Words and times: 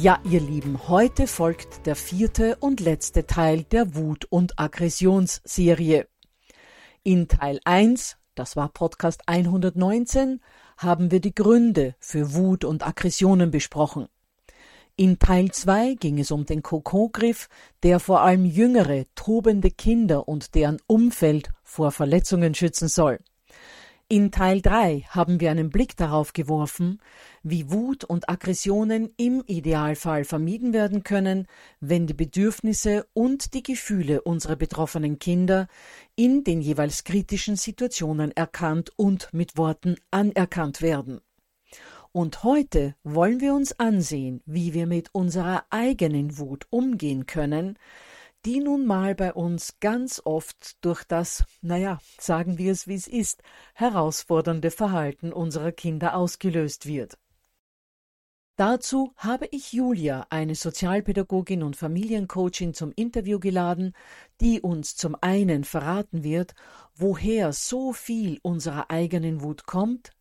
Ja, 0.00 0.20
ihr 0.24 0.40
Lieben, 0.40 0.88
heute 0.88 1.26
folgt 1.26 1.86
der 1.86 1.94
vierte 1.94 2.56
und 2.56 2.80
letzte 2.80 3.26
Teil 3.26 3.62
der 3.62 3.94
Wut- 3.94 4.24
und 4.24 4.58
Aggressionsserie. 4.58 6.08
In 7.04 7.28
Teil 7.28 7.60
1, 7.64 8.16
das 8.34 8.56
war 8.56 8.70
Podcast 8.70 9.22
119, 9.26 10.40
haben 10.78 11.10
wir 11.10 11.20
die 11.20 11.34
Gründe 11.34 11.94
für 12.00 12.34
Wut 12.34 12.64
und 12.64 12.84
Aggressionen 12.84 13.50
besprochen. 13.50 14.08
In 14.96 15.18
Teil 15.18 15.52
2 15.52 15.94
ging 15.94 16.18
es 16.18 16.30
um 16.30 16.44
den 16.44 16.62
Kokogriff, 16.62 17.48
der 17.82 18.00
vor 18.00 18.22
allem 18.22 18.44
jüngere, 18.44 19.04
tobende 19.14 19.70
Kinder 19.70 20.26
und 20.26 20.54
deren 20.54 20.78
Umfeld 20.86 21.50
vor 21.62 21.92
Verletzungen 21.92 22.54
schützen 22.54 22.88
soll. 22.88 23.20
In 24.08 24.30
Teil 24.30 24.60
3 24.60 25.06
haben 25.08 25.40
wir 25.40 25.50
einen 25.50 25.70
Blick 25.70 25.96
darauf 25.96 26.34
geworfen, 26.34 27.00
wie 27.44 27.70
Wut 27.70 28.02
und 28.02 28.28
Aggressionen 28.28 29.10
im 29.16 29.44
Idealfall 29.46 30.24
vermieden 30.24 30.72
werden 30.72 31.04
können, 31.04 31.46
wenn 31.78 32.06
die 32.06 32.14
Bedürfnisse 32.14 33.06
und 33.12 33.54
die 33.54 33.62
Gefühle 33.62 34.22
unserer 34.22 34.56
betroffenen 34.56 35.18
Kinder 35.18 35.68
in 36.16 36.42
den 36.42 36.60
jeweils 36.60 37.04
kritischen 37.04 37.56
Situationen 37.56 38.32
erkannt 38.32 38.90
und 38.96 39.28
mit 39.32 39.56
Worten 39.56 39.96
anerkannt 40.10 40.80
werden. 40.82 41.20
Und 42.12 42.44
heute 42.44 42.94
wollen 43.02 43.40
wir 43.40 43.54
uns 43.54 43.78
ansehen, 43.78 44.40
wie 44.46 44.72
wir 44.72 44.86
mit 44.86 45.10
unserer 45.12 45.64
eigenen 45.70 46.38
Wut 46.38 46.66
umgehen 46.70 47.26
können, 47.26 47.76
die 48.44 48.60
nun 48.60 48.86
mal 48.86 49.14
bei 49.14 49.32
uns 49.32 49.80
ganz 49.80 50.20
oft 50.24 50.76
durch 50.84 51.04
das, 51.04 51.44
naja, 51.60 51.98
sagen 52.18 52.58
wir 52.58 52.72
es 52.72 52.86
wie 52.86 52.94
es 52.94 53.08
ist, 53.08 53.42
herausfordernde 53.74 54.70
Verhalten 54.70 55.32
unserer 55.32 55.72
Kinder 55.72 56.14
ausgelöst 56.14 56.86
wird. 56.86 57.18
Dazu 58.56 59.12
habe 59.16 59.48
ich 59.50 59.72
Julia, 59.72 60.26
eine 60.30 60.54
Sozialpädagogin 60.54 61.64
und 61.64 61.74
Familiencoachin, 61.74 62.72
zum 62.72 62.92
Interview 62.94 63.40
geladen, 63.40 63.94
die 64.40 64.60
uns 64.60 64.94
zum 64.94 65.16
einen 65.20 65.64
verraten 65.64 66.22
wird, 66.22 66.54
woher 66.94 67.52
so 67.52 67.92
viel 67.92 68.38
unserer 68.42 68.92
eigenen 68.92 69.42
Wut 69.42 69.66
kommt, 69.66 70.12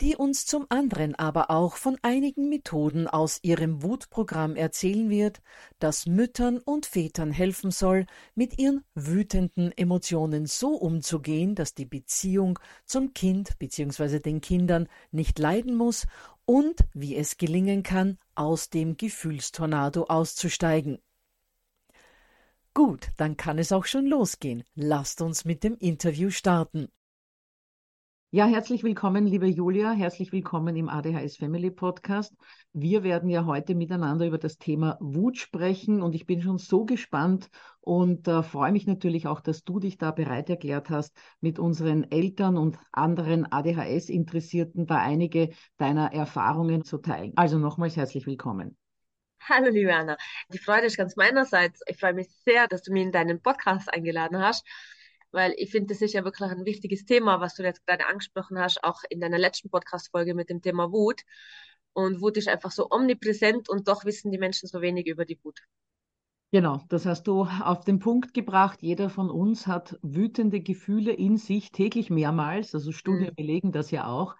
die 0.00 0.16
uns 0.16 0.44
zum 0.44 0.66
anderen 0.68 1.14
aber 1.14 1.50
auch 1.50 1.76
von 1.76 1.96
einigen 2.02 2.48
Methoden 2.48 3.06
aus 3.08 3.38
ihrem 3.42 3.82
Wutprogramm 3.82 4.54
erzählen 4.54 5.08
wird, 5.08 5.40
das 5.78 6.06
Müttern 6.06 6.58
und 6.58 6.86
Vätern 6.86 7.30
helfen 7.30 7.70
soll, 7.70 8.06
mit 8.34 8.58
ihren 8.58 8.84
wütenden 8.94 9.72
Emotionen 9.76 10.46
so 10.46 10.74
umzugehen, 10.74 11.54
dass 11.54 11.74
die 11.74 11.86
Beziehung 11.86 12.58
zum 12.84 13.14
Kind 13.14 13.58
bzw. 13.58 14.20
den 14.20 14.40
Kindern 14.40 14.88
nicht 15.10 15.38
leiden 15.38 15.74
muss 15.74 16.06
und 16.44 16.80
wie 16.92 17.16
es 17.16 17.38
gelingen 17.38 17.82
kann, 17.82 18.18
aus 18.34 18.68
dem 18.70 18.96
Gefühlstornado 18.96 20.04
auszusteigen. 20.04 20.98
Gut, 22.74 23.08
dann 23.16 23.38
kann 23.38 23.58
es 23.58 23.72
auch 23.72 23.86
schon 23.86 24.04
losgehen. 24.04 24.62
Lasst 24.74 25.22
uns 25.22 25.46
mit 25.46 25.64
dem 25.64 25.78
Interview 25.78 26.28
starten. 26.28 26.88
Ja, 28.30 28.46
herzlich 28.46 28.82
willkommen, 28.82 29.24
liebe 29.24 29.46
Julia. 29.46 29.92
Herzlich 29.92 30.32
willkommen 30.32 30.74
im 30.74 30.88
ADHS 30.88 31.36
Family 31.36 31.70
Podcast. 31.70 32.34
Wir 32.72 33.04
werden 33.04 33.30
ja 33.30 33.46
heute 33.46 33.76
miteinander 33.76 34.26
über 34.26 34.36
das 34.36 34.58
Thema 34.58 34.98
Wut 35.00 35.38
sprechen 35.38 36.02
und 36.02 36.12
ich 36.12 36.26
bin 36.26 36.42
schon 36.42 36.58
so 36.58 36.84
gespannt 36.84 37.48
und 37.80 38.26
äh, 38.26 38.42
freue 38.42 38.72
mich 38.72 38.84
natürlich 38.88 39.28
auch, 39.28 39.40
dass 39.40 39.62
du 39.62 39.78
dich 39.78 39.96
da 39.96 40.10
bereit 40.10 40.50
erklärt 40.50 40.90
hast, 40.90 41.16
mit 41.40 41.60
unseren 41.60 42.10
Eltern 42.10 42.56
und 42.56 42.78
anderen 42.90 43.50
ADHS-Interessierten 43.50 44.86
da 44.86 44.96
einige 44.96 45.50
deiner 45.78 46.12
Erfahrungen 46.12 46.82
zu 46.82 46.98
teilen. 46.98 47.32
Also 47.36 47.58
nochmals 47.58 47.96
herzlich 47.96 48.26
willkommen. 48.26 48.76
Hallo, 49.40 49.70
liebe 49.70 49.94
Anna. 49.94 50.16
Die 50.48 50.58
Freude 50.58 50.86
ist 50.86 50.96
ganz 50.96 51.14
meinerseits. 51.14 51.80
Ich 51.86 51.96
freue 51.96 52.14
mich 52.14 52.28
sehr, 52.44 52.66
dass 52.66 52.82
du 52.82 52.92
mich 52.92 53.04
in 53.04 53.12
deinen 53.12 53.40
Podcast 53.40 53.88
eingeladen 53.94 54.42
hast 54.42 54.66
weil 55.32 55.54
ich 55.56 55.70
finde, 55.70 55.94
das 55.94 56.02
ist 56.02 56.14
ja 56.14 56.24
wirklich 56.24 56.50
ein 56.50 56.64
wichtiges 56.64 57.04
Thema, 57.04 57.40
was 57.40 57.54
du 57.54 57.62
jetzt 57.62 57.86
gerade 57.86 58.06
angesprochen 58.06 58.58
hast, 58.58 58.82
auch 58.84 59.02
in 59.10 59.20
deiner 59.20 59.38
letzten 59.38 59.70
Podcast-Folge 59.70 60.34
mit 60.34 60.50
dem 60.50 60.62
Thema 60.62 60.92
Wut. 60.92 61.22
Und 61.92 62.20
Wut 62.20 62.36
ist 62.36 62.48
einfach 62.48 62.72
so 62.72 62.88
omnipräsent 62.90 63.68
und 63.68 63.88
doch 63.88 64.04
wissen 64.04 64.30
die 64.30 64.38
Menschen 64.38 64.68
so 64.68 64.80
wenig 64.80 65.06
über 65.06 65.24
die 65.24 65.38
Wut. 65.42 65.60
Genau, 66.52 66.80
das 66.88 67.06
hast 67.06 67.24
du 67.24 67.42
auf 67.42 67.84
den 67.84 67.98
Punkt 67.98 68.32
gebracht. 68.32 68.80
Jeder 68.80 69.10
von 69.10 69.30
uns 69.30 69.66
hat 69.66 69.98
wütende 70.02 70.60
Gefühle 70.60 71.12
in 71.12 71.36
sich 71.36 71.72
täglich 71.72 72.08
mehrmals. 72.08 72.74
Also 72.74 72.92
Studien 72.92 73.30
mhm. 73.30 73.34
belegen 73.34 73.72
das 73.72 73.90
ja 73.90 74.06
auch. 74.06 74.36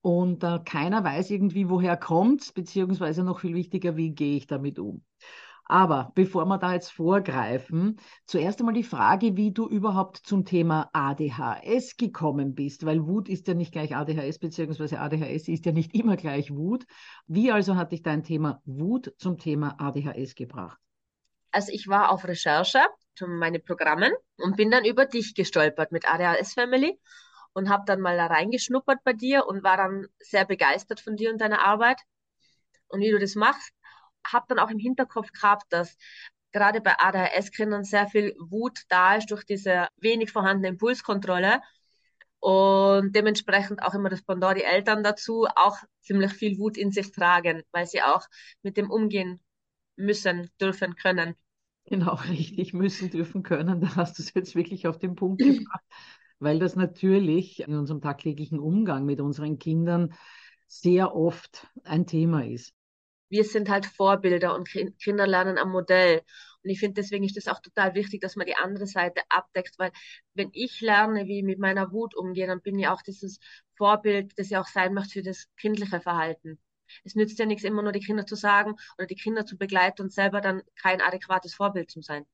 Und 0.00 0.44
äh, 0.44 0.60
keiner 0.64 1.02
weiß 1.02 1.30
irgendwie, 1.30 1.68
woher 1.68 1.96
kommt, 1.96 2.54
beziehungsweise 2.54 3.24
noch 3.24 3.40
viel 3.40 3.54
wichtiger, 3.54 3.96
wie 3.96 4.10
gehe 4.12 4.36
ich 4.36 4.46
damit 4.46 4.78
um. 4.78 5.02
Aber 5.68 6.12
bevor 6.14 6.46
wir 6.46 6.58
da 6.58 6.74
jetzt 6.74 6.92
vorgreifen, 6.92 7.98
zuerst 8.24 8.60
einmal 8.60 8.74
die 8.74 8.84
Frage, 8.84 9.36
wie 9.36 9.52
du 9.52 9.68
überhaupt 9.68 10.18
zum 10.18 10.44
Thema 10.44 10.88
ADHS 10.92 11.96
gekommen 11.96 12.54
bist, 12.54 12.86
weil 12.86 13.04
Wut 13.06 13.28
ist 13.28 13.48
ja 13.48 13.54
nicht 13.54 13.72
gleich 13.72 13.96
ADHS, 13.96 14.38
beziehungsweise 14.38 15.00
ADHS 15.00 15.48
ist 15.48 15.66
ja 15.66 15.72
nicht 15.72 15.92
immer 15.94 16.16
gleich 16.16 16.54
Wut. 16.54 16.86
Wie 17.26 17.50
also 17.50 17.74
hat 17.74 17.90
dich 17.90 18.02
dein 18.02 18.22
Thema 18.22 18.62
Wut 18.64 19.12
zum 19.18 19.38
Thema 19.38 19.74
ADHS 19.78 20.36
gebracht? 20.36 20.78
Also 21.50 21.72
ich 21.72 21.88
war 21.88 22.10
auf 22.10 22.24
Recherche 22.24 22.80
für 23.16 23.26
meine 23.26 23.58
Programme 23.58 24.12
und 24.36 24.56
bin 24.56 24.70
dann 24.70 24.84
über 24.84 25.06
dich 25.06 25.34
gestolpert 25.34 25.90
mit 25.90 26.08
ADHS 26.08 26.52
Family 26.52 26.96
und 27.54 27.70
habe 27.70 27.82
dann 27.86 28.00
mal 28.00 28.16
da 28.16 28.26
reingeschnuppert 28.26 29.02
bei 29.02 29.14
dir 29.14 29.46
und 29.46 29.64
war 29.64 29.78
dann 29.78 30.06
sehr 30.20 30.44
begeistert 30.44 31.00
von 31.00 31.16
dir 31.16 31.32
und 31.32 31.40
deiner 31.40 31.66
Arbeit 31.66 31.98
und 32.88 33.00
wie 33.00 33.10
du 33.10 33.18
das 33.18 33.34
machst 33.34 33.72
habe 34.32 34.46
dann 34.48 34.58
auch 34.58 34.70
im 34.70 34.78
Hinterkopf 34.78 35.32
gehabt, 35.32 35.64
dass 35.70 35.96
gerade 36.52 36.80
bei 36.80 36.98
ADHS-Kindern 36.98 37.84
sehr 37.84 38.08
viel 38.08 38.34
Wut 38.38 38.80
da 38.88 39.16
ist 39.16 39.30
durch 39.30 39.44
diese 39.44 39.88
wenig 39.98 40.32
vorhandene 40.32 40.68
Impulskontrolle 40.68 41.60
und 42.40 43.14
dementsprechend 43.14 43.82
auch 43.82 43.94
immer 43.94 44.08
das 44.08 44.22
Pendant 44.22 44.56
die 44.56 44.64
Eltern 44.64 45.02
dazu 45.02 45.46
auch 45.56 45.76
ziemlich 46.00 46.32
viel 46.32 46.58
Wut 46.58 46.76
in 46.76 46.92
sich 46.92 47.10
tragen, 47.12 47.62
weil 47.72 47.86
sie 47.86 48.02
auch 48.02 48.22
mit 48.62 48.76
dem 48.76 48.90
umgehen 48.90 49.40
müssen, 49.96 50.48
dürfen, 50.60 50.94
können. 50.94 51.34
Genau, 51.86 52.14
richtig, 52.28 52.72
müssen, 52.72 53.10
dürfen, 53.10 53.42
können. 53.42 53.80
Da 53.80 53.96
hast 53.96 54.18
du 54.18 54.22
es 54.22 54.34
jetzt 54.34 54.54
wirklich 54.54 54.86
auf 54.86 54.98
den 54.98 55.14
Punkt 55.14 55.40
gebracht, 55.42 55.84
weil 56.38 56.58
das 56.58 56.76
natürlich 56.76 57.60
in 57.60 57.74
unserem 57.74 58.00
tagtäglichen 58.00 58.60
Umgang 58.60 59.04
mit 59.04 59.20
unseren 59.20 59.58
Kindern 59.58 60.14
sehr 60.68 61.14
oft 61.16 61.66
ein 61.84 62.06
Thema 62.06 62.44
ist. 62.44 62.75
Wir 63.28 63.44
sind 63.44 63.68
halt 63.68 63.86
Vorbilder 63.86 64.54
und 64.54 64.68
Kinder 64.68 65.26
lernen 65.26 65.58
am 65.58 65.70
Modell. 65.70 66.22
Und 66.62 66.70
ich 66.70 66.80
finde, 66.80 67.00
deswegen 67.00 67.24
ist 67.24 67.36
es 67.36 67.48
auch 67.48 67.60
total 67.60 67.94
wichtig, 67.94 68.20
dass 68.20 68.36
man 68.36 68.46
die 68.46 68.56
andere 68.56 68.86
Seite 68.86 69.22
abdeckt, 69.28 69.78
weil 69.78 69.92
wenn 70.34 70.50
ich 70.52 70.80
lerne, 70.80 71.26
wie 71.26 71.38
ich 71.38 71.44
mit 71.44 71.58
meiner 71.58 71.92
Wut 71.92 72.14
umgehe, 72.16 72.46
dann 72.46 72.60
bin 72.60 72.78
ich 72.78 72.88
auch 72.88 73.02
dieses 73.02 73.38
Vorbild, 73.76 74.32
das 74.36 74.50
ich 74.50 74.56
auch 74.56 74.66
sein 74.66 74.94
möchte 74.94 75.14
für 75.14 75.22
das 75.22 75.46
kindliche 75.56 76.00
Verhalten. 76.00 76.58
Es 77.04 77.14
nützt 77.14 77.38
ja 77.38 77.46
nichts, 77.46 77.64
immer 77.64 77.82
nur 77.82 77.92
die 77.92 78.00
Kinder 78.00 78.26
zu 78.26 78.36
sagen 78.36 78.76
oder 78.98 79.06
die 79.06 79.16
Kinder 79.16 79.46
zu 79.46 79.56
begleiten 79.56 80.02
und 80.02 80.12
selber 80.12 80.40
dann 80.40 80.62
kein 80.76 81.00
adäquates 81.00 81.54
Vorbild 81.54 81.90
zu 81.90 82.00
sein. 82.02 82.26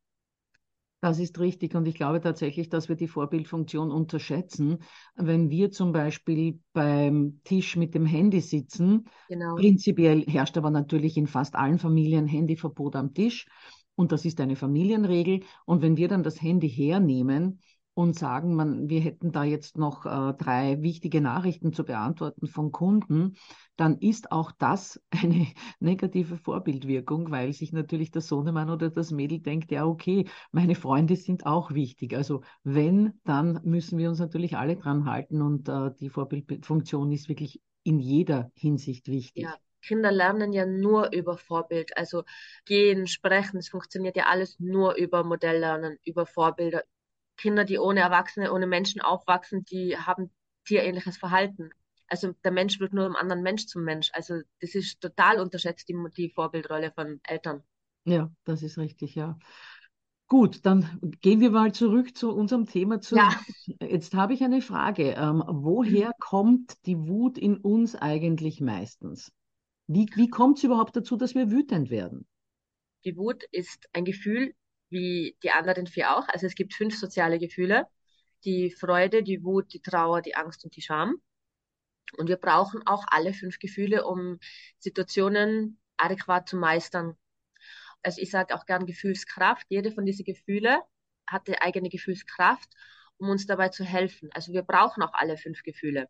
Das 1.02 1.18
ist 1.18 1.40
richtig 1.40 1.74
und 1.74 1.88
ich 1.88 1.96
glaube 1.96 2.20
tatsächlich, 2.20 2.68
dass 2.68 2.88
wir 2.88 2.94
die 2.94 3.08
Vorbildfunktion 3.08 3.90
unterschätzen. 3.90 4.78
Wenn 5.16 5.50
wir 5.50 5.72
zum 5.72 5.90
Beispiel 5.90 6.60
beim 6.72 7.40
Tisch 7.42 7.74
mit 7.74 7.96
dem 7.96 8.06
Handy 8.06 8.40
sitzen, 8.40 9.08
genau. 9.28 9.56
prinzipiell 9.56 10.24
herrscht 10.28 10.56
aber 10.56 10.70
natürlich 10.70 11.16
in 11.16 11.26
fast 11.26 11.56
allen 11.56 11.80
Familien 11.80 12.28
Handyverbot 12.28 12.94
am 12.94 13.14
Tisch 13.14 13.48
und 13.96 14.12
das 14.12 14.24
ist 14.24 14.40
eine 14.40 14.54
Familienregel. 14.54 15.40
Und 15.66 15.82
wenn 15.82 15.96
wir 15.96 16.06
dann 16.06 16.22
das 16.22 16.40
Handy 16.40 16.70
hernehmen, 16.70 17.58
und 17.94 18.18
sagen, 18.18 18.54
man, 18.54 18.88
wir 18.88 19.00
hätten 19.00 19.32
da 19.32 19.44
jetzt 19.44 19.76
noch 19.76 20.06
äh, 20.06 20.34
drei 20.34 20.80
wichtige 20.80 21.20
Nachrichten 21.20 21.72
zu 21.72 21.84
beantworten 21.84 22.46
von 22.46 22.72
Kunden, 22.72 23.34
dann 23.76 23.98
ist 23.98 24.32
auch 24.32 24.52
das 24.52 25.00
eine 25.10 25.46
negative 25.80 26.36
Vorbildwirkung, 26.38 27.30
weil 27.30 27.52
sich 27.52 27.72
natürlich 27.72 28.10
der 28.10 28.22
Sohnemann 28.22 28.70
oder 28.70 28.90
das 28.90 29.10
Mädel 29.10 29.40
denkt, 29.40 29.70
ja, 29.70 29.84
okay, 29.84 30.26
meine 30.52 30.74
Freunde 30.74 31.16
sind 31.16 31.46
auch 31.46 31.72
wichtig. 31.72 32.14
Also 32.14 32.42
wenn, 32.64 33.20
dann 33.24 33.60
müssen 33.64 33.98
wir 33.98 34.08
uns 34.08 34.20
natürlich 34.20 34.56
alle 34.56 34.76
dran 34.76 35.04
halten 35.04 35.42
und 35.42 35.68
äh, 35.68 35.90
die 36.00 36.08
Vorbildfunktion 36.08 37.12
ist 37.12 37.28
wirklich 37.28 37.60
in 37.82 37.98
jeder 37.98 38.50
Hinsicht 38.54 39.08
wichtig. 39.08 39.44
Ja. 39.44 39.56
Kinder 39.82 40.12
lernen 40.12 40.52
ja 40.52 40.64
nur 40.64 41.12
über 41.12 41.36
Vorbild, 41.36 41.96
also 41.96 42.22
gehen, 42.64 43.08
sprechen, 43.08 43.58
es 43.58 43.68
funktioniert 43.68 44.16
ja 44.16 44.26
alles 44.26 44.58
nur 44.60 44.94
über 44.94 45.24
Modelllernen, 45.24 45.98
über 46.04 46.24
Vorbilder, 46.24 46.84
Kinder, 47.42 47.64
die 47.64 47.78
ohne 47.78 48.00
Erwachsene, 48.00 48.52
ohne 48.52 48.68
Menschen 48.68 49.00
aufwachsen, 49.00 49.64
die 49.64 49.96
haben 49.96 50.30
tierähnliches 50.64 51.18
Verhalten. 51.18 51.70
Also 52.06 52.32
der 52.44 52.52
Mensch 52.52 52.78
wird 52.78 52.92
nur 52.92 53.04
einem 53.04 53.16
anderen 53.16 53.42
Mensch 53.42 53.66
zum 53.66 53.82
Mensch. 53.82 54.10
Also 54.12 54.40
das 54.60 54.74
ist 54.74 55.00
total 55.00 55.40
unterschätzt, 55.40 55.88
die, 55.88 55.96
die 56.16 56.30
Vorbildrolle 56.30 56.92
von 56.92 57.20
Eltern. 57.24 57.64
Ja, 58.04 58.30
das 58.44 58.62
ist 58.62 58.78
richtig, 58.78 59.14
ja. 59.14 59.38
Gut, 60.28 60.64
dann 60.64 60.98
gehen 61.20 61.40
wir 61.40 61.50
mal 61.50 61.72
zurück 61.72 62.16
zu 62.16 62.32
unserem 62.32 62.66
Thema. 62.66 63.00
Zurück. 63.00 63.24
Ja. 63.66 63.86
Jetzt 63.86 64.14
habe 64.14 64.34
ich 64.34 64.42
eine 64.42 64.62
Frage. 64.62 65.10
Ähm, 65.10 65.42
woher 65.46 66.08
mhm. 66.08 66.20
kommt 66.20 66.86
die 66.86 66.96
Wut 66.96 67.38
in 67.38 67.56
uns 67.58 67.96
eigentlich 67.96 68.60
meistens? 68.60 69.32
Wie, 69.88 70.06
wie 70.14 70.30
kommt 70.30 70.58
es 70.58 70.64
überhaupt 70.64 70.96
dazu, 70.96 71.16
dass 71.16 71.34
wir 71.34 71.50
wütend 71.50 71.90
werden? 71.90 72.26
Die 73.04 73.16
Wut 73.16 73.44
ist 73.50 73.88
ein 73.92 74.04
Gefühl, 74.04 74.54
wie 74.92 75.36
die 75.42 75.50
anderen 75.50 75.86
vier 75.86 76.16
auch. 76.16 76.28
Also 76.28 76.46
es 76.46 76.54
gibt 76.54 76.74
fünf 76.74 76.98
soziale 76.98 77.38
Gefühle. 77.38 77.86
Die 78.44 78.70
Freude, 78.70 79.22
die 79.22 79.42
Wut, 79.44 79.72
die 79.72 79.80
Trauer, 79.80 80.22
die 80.22 80.36
Angst 80.36 80.64
und 80.64 80.76
die 80.76 80.82
Scham. 80.82 81.16
Und 82.16 82.28
wir 82.28 82.36
brauchen 82.36 82.86
auch 82.86 83.04
alle 83.08 83.32
fünf 83.32 83.58
Gefühle, 83.58 84.04
um 84.04 84.38
Situationen 84.78 85.80
adäquat 85.96 86.48
zu 86.48 86.56
meistern. 86.56 87.16
Also 88.02 88.20
ich 88.20 88.30
sage 88.30 88.54
auch 88.54 88.66
gern 88.66 88.86
Gefühlskraft. 88.86 89.66
Jede 89.68 89.92
von 89.92 90.04
diesen 90.04 90.24
Gefühle 90.24 90.82
hat 91.26 91.46
die 91.48 91.60
eigene 91.60 91.88
Gefühlskraft, 91.88 92.68
um 93.16 93.30
uns 93.30 93.46
dabei 93.46 93.68
zu 93.68 93.84
helfen. 93.84 94.30
Also 94.32 94.52
wir 94.52 94.62
brauchen 94.62 95.02
auch 95.02 95.14
alle 95.14 95.36
fünf 95.36 95.62
Gefühle. 95.62 96.08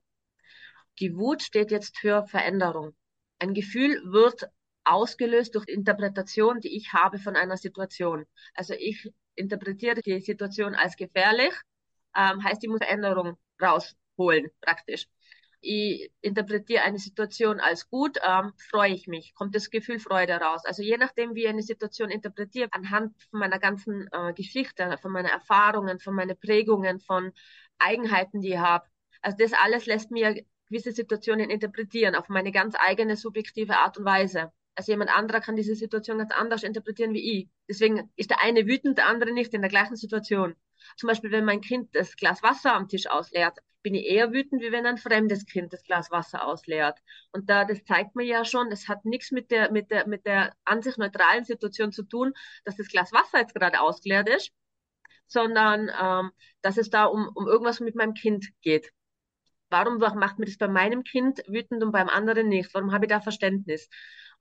Die 0.99 1.17
Wut 1.17 1.43
steht 1.43 1.71
jetzt 1.71 1.99
für 1.99 2.27
Veränderung. 2.27 2.95
Ein 3.39 3.55
Gefühl 3.55 4.01
wird 4.05 4.49
ausgelöst 4.85 5.55
durch 5.55 5.67
Interpretation, 5.69 6.61
die 6.61 6.77
ich 6.77 6.93
habe 6.93 7.19
von 7.19 7.37
einer 7.37 7.57
Situation. 7.57 8.27
Also 8.55 8.75
ich 8.75 9.13
interpretiere 9.35 10.01
die 10.03 10.21
Situation 10.21 10.75
als 10.75 10.97
gefährlich, 10.97 11.53
ähm, 12.17 12.43
heißt, 12.43 12.63
ich 12.63 12.71
muss 12.71 12.79
Veränderung 12.79 13.39
rausholen, 13.61 14.51
praktisch. 14.61 15.07
Ich 15.65 16.11
interpretiere 16.21 16.83
eine 16.83 16.99
Situation 16.99 17.61
als 17.61 17.89
gut, 17.89 18.19
ähm, 18.27 18.53
freue 18.71 18.93
ich 18.93 19.07
mich, 19.07 19.33
kommt 19.35 19.55
das 19.55 19.71
Gefühl 19.71 20.01
Freude 20.01 20.35
raus. 20.35 20.63
Also 20.65 20.83
je 20.83 20.97
nachdem, 20.97 21.37
wie 21.37 21.45
ich 21.45 21.49
eine 21.49 21.63
Situation 21.63 22.11
interpretiere, 22.11 22.69
anhand 22.73 23.15
meiner 23.31 23.61
ganzen 23.61 24.09
äh, 24.11 24.33
Geschichte, 24.35 24.99
von 25.01 25.13
meinen 25.13 25.29
Erfahrungen, 25.29 26.01
von 26.01 26.15
meinen 26.15 26.37
Prägungen, 26.37 26.99
von 26.99 27.33
Eigenheiten, 27.79 28.41
die 28.41 28.51
ich 28.55 28.59
habe. 28.59 28.87
Also 29.21 29.37
das 29.39 29.53
alles 29.53 29.87
lässt 29.87 30.11
mir 30.11 30.45
gewisse 30.69 30.93
Situationen 30.93 31.49
interpretieren 31.51 32.17
auf 32.17 32.29
meine 32.29 32.51
ganz 32.51 32.75
eigene 32.77 33.17
subjektive 33.17 33.77
Art 33.79 33.99
und 33.99 34.05
Weise. 34.05 34.53
Also 34.75 34.93
jemand 34.93 35.11
anderer 35.15 35.41
kann 35.41 35.57
diese 35.57 35.75
Situation 35.75 36.19
ganz 36.19 36.33
anders 36.33 36.63
interpretieren 36.63 37.13
wie 37.13 37.41
ich. 37.41 37.49
Deswegen 37.69 38.11
ist 38.17 38.31
der 38.31 38.43
eine 38.43 38.67
wütend, 38.67 38.99
der 38.99 39.07
andere 39.07 39.33
nicht 39.33 39.53
in 39.53 39.61
der 39.61 39.71
gleichen 39.71 39.97
Situation. 39.97 40.55
Zum 40.97 41.09
Beispiel, 41.09 41.31
wenn 41.31 41.45
mein 41.45 41.61
Kind 41.61 41.95
das 41.95 42.17
Glas 42.17 42.43
Wasser 42.43 42.75
am 42.75 42.89
Tisch 42.89 43.07
ausleert, 43.07 43.59
bin 43.83 43.95
ich 43.95 44.07
eher 44.07 44.33
wütend, 44.33 44.63
wie 44.63 44.73
wenn 44.73 44.87
ein 44.87 44.97
fremdes 44.97 45.45
Kind 45.45 45.73
das 45.73 45.83
Glas 45.83 46.11
Wasser 46.11 46.47
ausleert. 46.47 46.99
Und 47.33 47.51
da, 47.51 47.65
das 47.65 47.85
zeigt 47.85 48.17
mir 48.17 48.25
ja 48.25 48.45
schon, 48.45 48.71
es 48.71 48.89
hat 48.89 49.05
nichts 49.05 49.31
mit 49.33 49.51
der, 49.51 49.73
mit 49.73 49.91
der, 49.91 50.07
mit 50.07 50.25
der 50.25 50.55
an 50.65 50.83
sich 50.83 50.97
neutralen 50.97 51.45
Situation 51.45 51.93
zu 51.93 52.05
tun, 52.05 52.33
dass 52.65 52.77
das 52.77 52.89
Glas 52.89 53.13
Wasser 53.13 53.41
jetzt 53.41 53.55
gerade 53.55 53.81
ausgeleert 53.81 54.29
ist, 54.29 54.53
sondern 55.27 55.91
ähm, 56.01 56.31
dass 56.63 56.77
es 56.77 56.91
da 56.91 57.05
um, 57.05 57.29
um 57.35 57.47
irgendwas 57.47 57.81
mit 57.81 57.97
meinem 57.97 58.15
Kind 58.15 58.49
geht. 58.63 58.93
Warum 59.69 59.99
macht 59.99 60.39
mir 60.39 60.45
das 60.47 60.59
bei 60.59 60.69
meinem 60.69 61.03
Kind 61.03 61.43
wütend 61.49 61.83
und 61.83 61.93
beim 61.93 62.09
anderen 62.09 62.49
nicht? 62.49 62.73
Warum 62.75 62.93
habe 62.93 63.07
ich 63.07 63.09
da 63.09 63.21
Verständnis? 63.21 63.89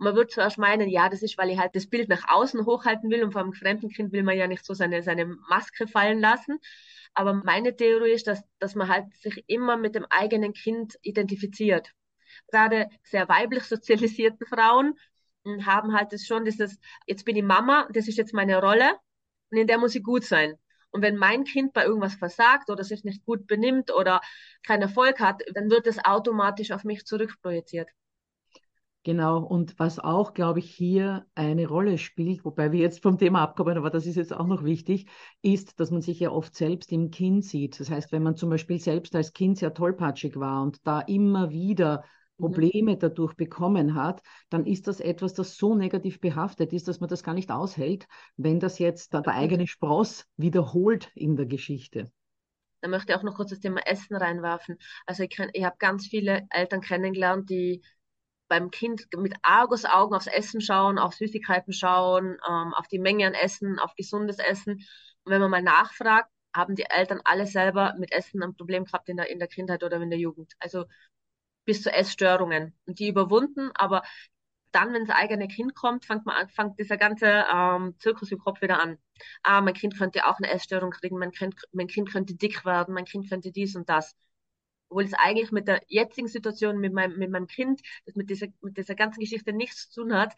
Man 0.02 0.16
wird 0.16 0.32
zuerst 0.32 0.58
meinen, 0.58 0.90
ja, 0.90 1.10
das 1.10 1.22
ist, 1.22 1.38
weil 1.38 1.52
ich 1.52 1.60
halt 1.60 1.76
das 1.76 1.86
Bild 1.88 2.10
nach 2.10 2.28
außen 2.28 2.66
hochhalten 2.66 3.12
will 3.12 3.24
und 3.24 3.34
vom 3.34 3.54
fremden 3.54 3.90
Kind 3.90 4.12
will 4.12 4.24
man 4.24 4.36
ja 4.36 4.48
nicht 4.48 4.66
so 4.66 4.74
seine, 4.74 5.04
seine 5.04 5.26
Maske 5.26 5.88
fallen 5.88 6.20
lassen. 6.20 6.60
Aber 7.14 7.34
meine 7.34 7.76
Theorie 7.76 8.12
ist, 8.12 8.26
dass, 8.26 8.44
dass 8.60 8.74
man 8.74 8.88
halt 8.88 9.16
sich 9.16 9.44
immer 9.48 9.78
mit 9.78 9.94
dem 9.94 10.06
eigenen 10.10 10.54
Kind 10.54 10.98
identifiziert. 11.04 11.92
Gerade 12.48 12.90
sehr 13.04 13.30
weiblich 13.30 13.64
sozialisierten 13.66 14.48
Frauen 14.48 14.96
hm, 15.46 15.66
haben 15.68 15.94
halt 15.94 16.14
das 16.14 16.26
schon 16.26 16.46
dieses, 16.46 16.80
jetzt 17.06 17.24
bin 17.26 17.36
ich 17.36 17.44
Mama, 17.44 17.88
das 17.94 18.08
ist 18.08 18.18
jetzt 18.18 18.34
meine 18.34 18.60
Rolle 18.60 18.98
und 19.52 19.58
in 19.60 19.68
der 19.68 19.78
muss 19.78 19.94
ich 19.96 20.04
gut 20.04 20.24
sein. 20.24 20.56
Und 20.90 21.04
wenn 21.04 21.16
mein 21.16 21.44
Kind 21.44 21.74
bei 21.74 21.86
irgendwas 21.86 22.16
versagt 22.16 22.72
oder 22.72 22.84
sich 22.84 23.04
nicht 23.04 23.24
gut 23.24 23.46
benimmt 23.48 23.94
oder 23.94 24.22
keinen 24.64 24.82
Erfolg 24.82 25.20
hat, 25.20 25.44
dann 25.54 25.70
wird 25.70 25.86
es 25.88 26.04
automatisch 26.04 26.72
auf 26.72 26.84
mich 26.86 27.06
zurückprojiziert. 27.06 27.90
Genau, 29.04 29.40
und 29.40 29.80
was 29.80 29.98
auch, 29.98 30.36
glaube 30.36 30.60
ich, 30.60 30.70
hier 30.70 31.26
eine 31.34 31.68
Rolle 31.68 31.98
spielt, 31.98 32.46
wobei 32.46 32.72
wir 32.72 32.80
jetzt 32.80 33.02
vom 33.02 33.18
Thema 33.18 33.42
abkommen, 33.42 33.76
aber 33.76 33.90
das 33.90 34.06
ist 34.06 34.16
jetzt 34.16 34.32
auch 34.32 34.46
noch 34.46 34.64
wichtig, 34.64 35.08
ist, 35.42 35.80
dass 35.80 35.90
man 35.90 36.04
sich 36.04 36.20
ja 36.20 36.30
oft 36.30 36.56
selbst 36.56 36.92
im 36.92 37.10
Kind 37.10 37.44
sieht. 37.44 37.80
Das 37.80 37.90
heißt, 37.90 38.12
wenn 38.12 38.22
man 38.22 38.36
zum 38.36 38.52
Beispiel 38.52 38.78
selbst 38.80 39.16
als 39.16 39.34
Kind 39.34 39.58
sehr 39.58 39.74
tollpatschig 39.74 40.36
war 40.36 40.62
und 40.62 40.86
da 40.86 41.00
immer 41.00 41.50
wieder 41.50 42.04
mhm. 42.38 42.44
Probleme 42.44 42.96
dadurch 42.96 43.34
bekommen 43.34 43.96
hat, 43.96 44.22
dann 44.52 44.68
ist 44.68 44.88
das 44.88 45.00
etwas, 45.00 45.34
das 45.34 45.58
so 45.58 45.74
negativ 45.74 46.22
behaftet 46.22 46.72
ist, 46.72 46.88
dass 46.88 47.00
man 47.00 47.10
das 47.10 47.24
gar 47.24 47.34
nicht 47.34 47.50
aushält, 47.50 48.08
wenn 48.38 48.60
das 48.60 48.78
jetzt 48.78 49.14
der, 49.14 49.22
der 49.22 49.34
eigene 49.34 49.66
Spross 49.66 50.28
wiederholt 50.38 51.12
in 51.16 51.36
der 51.36 51.48
Geschichte. 51.48 52.12
Da 52.82 52.88
möchte 52.88 53.14
ich 53.14 53.18
auch 53.18 53.24
noch 53.24 53.36
kurz 53.36 53.50
das 53.50 53.60
Thema 53.60 53.82
Essen 53.84 54.16
reinwerfen. 54.16 54.78
Also 55.08 55.24
ich, 55.24 55.36
ich 55.54 55.64
habe 55.64 55.76
ganz 55.80 56.06
viele 56.06 56.46
Eltern 56.52 56.82
kennengelernt, 56.82 57.50
die 57.50 57.82
beim 58.52 58.70
Kind 58.70 59.08
mit 59.16 59.34
Argusaugen 59.44 60.14
aufs 60.14 60.28
Essen 60.28 60.60
schauen, 60.60 61.00
auf 61.00 61.14
Süßigkeiten 61.14 61.72
schauen, 61.72 62.38
ähm, 62.46 62.74
auf 62.74 62.86
die 62.90 63.00
Menge 63.00 63.26
an 63.26 63.34
Essen, 63.34 63.80
auf 63.80 63.96
gesundes 63.96 64.40
Essen. 64.40 64.74
Und 65.24 65.32
wenn 65.32 65.40
man 65.40 65.50
mal 65.50 65.62
nachfragt, 65.62 66.30
haben 66.54 66.76
die 66.76 66.84
Eltern 66.84 67.22
alle 67.24 67.48
selber 67.48 67.96
mit 67.98 68.12
Essen 68.12 68.44
ein 68.44 68.54
Problem 68.54 68.84
gehabt 68.84 69.08
in 69.08 69.16
der, 69.16 69.30
in 69.30 69.40
der 69.40 69.48
Kindheit 69.48 69.84
oder 69.84 70.02
in 70.02 70.10
der 70.10 70.20
Jugend. 70.20 70.52
Also 70.60 70.84
bis 71.64 71.82
zu 71.82 71.94
Essstörungen. 71.94 72.76
Und 72.86 73.00
die 73.00 73.08
überwunden, 73.08 73.72
aber 73.74 74.04
dann, 74.74 74.94
wenn 74.94 75.06
das 75.06 75.16
eigene 75.16 75.48
Kind 75.48 75.74
kommt, 75.74 76.04
fängt 76.06 76.26
man 76.26 76.50
fängt 76.50 76.78
dieser 76.78 76.98
ganze 76.98 77.46
ähm, 77.54 77.96
Zirkus 78.00 78.34
im 78.34 78.40
Kopf 78.40 78.62
wieder 78.62 78.82
an. 78.82 78.98
Ah, 79.44 79.62
mein 79.62 79.76
Kind 79.76 79.98
könnte 79.98 80.26
auch 80.26 80.40
eine 80.40 80.50
Essstörung 80.52 80.92
kriegen, 80.92 81.18
mein 81.18 81.32
kind, 81.32 81.56
mein 81.72 81.88
kind 81.88 82.12
könnte 82.12 82.36
dick 82.36 82.66
werden, 82.66 82.94
mein 82.94 83.06
Kind 83.06 83.30
könnte 83.30 83.54
dies 83.54 83.78
und 83.78 83.88
das 83.88 84.14
obwohl 84.92 85.06
es 85.06 85.14
eigentlich 85.16 85.52
mit 85.54 85.68
der 85.70 85.82
jetzigen 85.88 86.28
Situation 86.30 86.80
mit 86.80 86.94
meinem, 86.94 87.18
mit 87.18 87.32
meinem 87.32 87.48
Kind, 87.48 87.82
das 88.06 88.16
mit 88.16 88.30
dieser, 88.30 88.48
mit 88.62 88.78
dieser 88.78 88.96
ganzen 88.96 89.22
Geschichte 89.22 89.54
nichts 89.54 89.90
zu 89.90 90.02
tun 90.04 90.14
hat, 90.16 90.36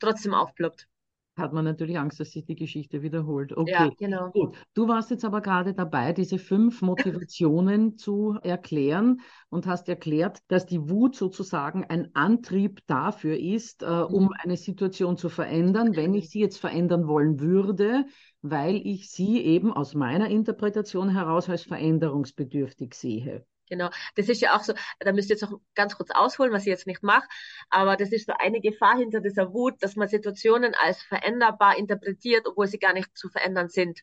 trotzdem 0.00 0.34
aufploppt. 0.34 0.88
hat 1.36 1.52
man 1.52 1.64
natürlich 1.64 1.98
Angst, 1.98 2.18
dass 2.20 2.32
sich 2.32 2.44
die 2.44 2.56
Geschichte 2.56 3.02
wiederholt. 3.02 3.56
Okay, 3.56 3.92
Ja, 3.92 3.94
genau. 3.98 4.32
gut. 4.32 4.56
Du 4.74 4.88
warst 4.88 5.10
jetzt 5.10 5.24
aber 5.24 5.40
gerade 5.40 5.72
dabei, 5.72 6.12
diese 6.12 6.38
fünf 6.38 6.82
Motivationen 6.82 7.96
zu 7.96 8.36
erklären 8.42 9.20
und 9.48 9.66
hast 9.66 9.88
erklärt, 9.88 10.38
dass 10.48 10.66
die 10.66 10.90
Wut 10.90 11.14
sozusagen 11.14 11.84
ein 11.84 12.14
Antrieb 12.14 12.80
dafür 12.88 13.38
ist, 13.38 13.82
äh, 13.82 13.86
um 13.86 14.28
Mhm. 14.28 14.38
eine 14.42 14.56
Situation 14.56 15.16
zu 15.16 15.28
verändern, 15.28 15.94
wenn 15.96 16.14
ich 16.14 16.28
sie 16.30 16.40
jetzt 16.40 16.58
verändern 16.58 17.06
wollen 17.06 17.38
würde, 17.40 18.06
weil 18.42 18.76
ich 18.84 19.10
sie 19.10 19.40
eben 19.40 19.72
aus 19.72 19.94
meiner 19.94 20.28
Interpretation 20.28 21.08
heraus 21.08 21.48
als 21.48 21.62
veränderungsbedürftig 21.62 22.94
sehe. 22.94 23.46
Genau, 23.68 23.90
das 24.14 24.28
ist 24.28 24.40
ja 24.40 24.56
auch 24.56 24.62
so, 24.62 24.72
da 25.00 25.12
müsst 25.12 25.30
ihr 25.30 25.36
jetzt 25.36 25.42
noch 25.42 25.60
ganz 25.74 25.96
kurz 25.96 26.10
ausholen, 26.10 26.52
was 26.52 26.62
ich 26.62 26.68
jetzt 26.68 26.86
nicht 26.86 27.02
mache, 27.02 27.28
aber 27.70 27.96
das 27.96 28.12
ist 28.12 28.26
so 28.26 28.32
eine 28.38 28.60
Gefahr 28.60 28.96
hinter 28.96 29.20
dieser 29.20 29.52
Wut, 29.52 29.74
dass 29.82 29.96
man 29.96 30.08
Situationen 30.08 30.74
als 30.74 31.02
veränderbar 31.02 31.76
interpretiert, 31.78 32.46
obwohl 32.46 32.66
sie 32.66 32.78
gar 32.78 32.94
nicht 32.94 33.16
zu 33.16 33.28
verändern 33.28 33.68
sind. 33.68 34.00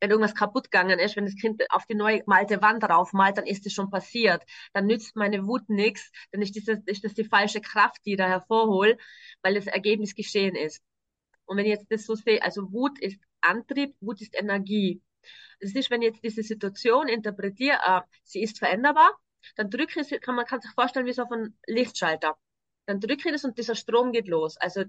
Wenn 0.00 0.10
irgendwas 0.10 0.34
kaputt 0.34 0.70
gegangen 0.70 0.98
ist, 0.98 1.16
wenn 1.16 1.24
das 1.24 1.36
Kind 1.36 1.62
auf 1.70 1.86
die 1.86 1.94
neu 1.94 2.20
gemalte 2.20 2.60
Wand 2.62 2.82
draufmalt, 2.82 3.38
dann 3.38 3.46
ist 3.46 3.66
es 3.66 3.72
schon 3.72 3.90
passiert. 3.90 4.42
Dann 4.72 4.86
nützt 4.86 5.16
meine 5.16 5.46
Wut 5.46 5.68
nichts, 5.68 6.10
dann 6.30 6.42
ist 6.42 6.56
das, 6.68 6.78
ist 6.86 7.04
das 7.04 7.14
die 7.14 7.24
falsche 7.24 7.60
Kraft, 7.60 8.00
die 8.06 8.12
ich 8.12 8.16
da 8.18 8.28
hervorhole, 8.28 8.96
weil 9.42 9.54
das 9.54 9.66
Ergebnis 9.66 10.14
geschehen 10.14 10.54
ist. 10.54 10.82
Und 11.46 11.56
wenn 11.56 11.66
ich 11.66 11.72
jetzt 11.72 11.90
das 11.90 12.06
so 12.06 12.14
sehe, 12.14 12.42
also 12.42 12.72
Wut 12.72 12.98
ist 13.00 13.20
Antrieb, 13.40 13.94
Wut 14.00 14.20
ist 14.20 14.34
Energie. 14.38 15.02
Es 15.60 15.74
ist, 15.74 15.90
wenn 15.90 16.02
ich 16.02 16.08
jetzt 16.08 16.24
diese 16.24 16.42
Situation 16.42 17.08
interpretiere, 17.08 17.78
äh, 17.84 18.00
sie 18.24 18.42
ist 18.42 18.58
veränderbar, 18.58 19.10
dann 19.56 19.70
drücke 19.70 20.00
ich, 20.00 20.20
kann 20.20 20.34
man 20.34 20.46
kann 20.46 20.60
sich 20.60 20.70
vorstellen 20.72 21.06
wie 21.06 21.12
so 21.12 21.22
auf 21.22 21.32
einen 21.32 21.58
Lichtschalter. 21.66 22.36
Dann 22.86 23.00
drücke 23.00 23.28
ich 23.28 23.32
das 23.32 23.44
und 23.44 23.58
dieser 23.58 23.74
Strom 23.74 24.12
geht 24.12 24.28
los. 24.28 24.56
Also 24.56 24.84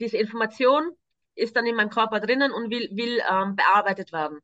diese 0.00 0.16
Information 0.16 0.96
ist 1.34 1.56
dann 1.56 1.66
in 1.66 1.76
meinem 1.76 1.90
Körper 1.90 2.20
drinnen 2.20 2.52
und 2.52 2.70
will, 2.70 2.88
will 2.92 3.22
ähm, 3.30 3.56
bearbeitet 3.56 4.12
werden. 4.12 4.40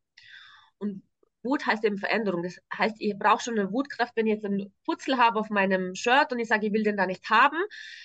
Und 0.79 1.03
Wut 1.43 1.65
heißt 1.65 1.85
eben 1.85 1.99
Veränderung. 1.99 2.43
Das 2.43 2.59
heißt, 2.77 2.97
ich 2.99 3.17
brauche 3.19 3.43
schon 3.43 3.59
eine 3.59 3.73
Wutkraft, 3.73 4.15
wenn 4.17 4.27
ich 4.27 4.35
jetzt 4.35 4.45
einen 4.45 4.73
Putzel 4.85 5.17
habe 5.17 5.39
auf 5.39 5.49
meinem 5.49 5.95
Shirt 5.95 6.33
und 6.33 6.39
ich 6.39 6.49
sage, 6.49 6.67
ich 6.67 6.73
will 6.73 6.83
den 6.83 6.97
da 6.97 7.07
nicht 7.07 7.29
haben, 7.31 7.59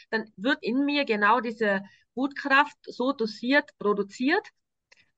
dann 0.09 0.31
wird 0.37 0.59
in 0.61 0.85
mir 0.85 1.05
genau 1.05 1.41
diese 1.41 1.83
Wutkraft 2.15 2.77
so 2.83 3.13
dosiert, 3.13 3.71
produziert, 3.79 4.47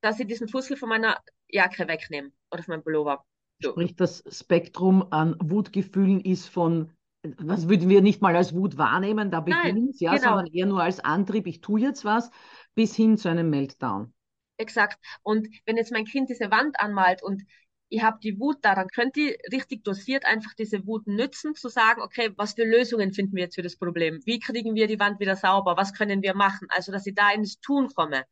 dass 0.02 0.20
ich 0.20 0.28
diesen 0.28 0.48
Fussel 0.48 0.78
von 0.78 0.90
meiner 0.90 1.22
Jacke 1.53 1.88
wegnehme 1.88 2.31
oder 2.51 2.63
von 2.63 2.74
meinem 2.74 2.83
Pullover. 2.83 3.24
So. 3.62 3.72
Sprich, 3.72 3.95
das 3.95 4.24
Spektrum 4.29 5.07
an 5.12 5.36
Wutgefühlen 5.39 6.19
ist 6.19 6.48
von, 6.48 6.91
was 7.38 7.69
würden 7.69 7.88
wir 7.89 8.01
nicht 8.01 8.22
mal 8.22 8.36
als 8.36 8.53
Wut 8.53 8.77
wahrnehmen, 8.77 9.31
da 9.31 9.39
beginnt 9.39 10.00
ja, 10.01 10.15
genau. 10.15 10.29
sondern 10.29 10.48
eher 10.48 10.65
nur 10.65 10.83
als 10.83 11.00
Antrieb, 11.00 11.48
ich 11.48 11.62
tue 11.62 11.79
jetzt 11.79 12.03
was, 12.03 12.31
bis 12.75 12.95
hin 12.95 13.17
zu 13.17 13.29
einem 13.29 13.50
Meltdown. 13.50 14.13
Exakt. 14.57 15.00
Und 15.24 15.48
wenn 15.65 15.77
jetzt 15.77 15.91
mein 15.91 16.05
Kind 16.05 16.29
diese 16.29 16.51
Wand 16.51 16.79
anmalt 16.79 17.24
und 17.24 17.43
ich 17.89 18.01
habe 18.01 18.17
die 18.22 18.39
Wut 18.39 18.57
da, 18.63 18.74
dann 18.74 18.88
könnt 18.88 19.15
ihr 19.17 19.38
richtig 19.51 19.83
dosiert 19.83 20.25
einfach 20.25 20.53
diese 20.55 20.86
Wut 20.88 21.05
nützen, 21.05 21.53
zu 21.53 21.69
sagen, 21.69 22.01
okay, 22.01 22.31
was 22.38 22.53
für 22.53 22.65
Lösungen 22.65 23.13
finden 23.13 23.36
wir 23.36 23.43
jetzt 23.43 23.55
für 23.55 23.62
das 23.62 23.77
Problem? 23.77 24.19
Wie 24.25 24.39
kriegen 24.39 24.74
wir 24.74 24.88
die 24.88 25.00
Wand 25.00 25.19
wieder 25.19 25.36
sauber? 25.36 25.77
Was 25.77 25.93
können 25.93 26.24
wir 26.24 26.33
machen? 26.33 26.67
Also, 26.72 26.91
dass 26.91 27.05
ich 27.05 27.13
da 27.13 27.31
ins 27.31 27.60
Tun 27.60 27.89
komme. 27.93 28.25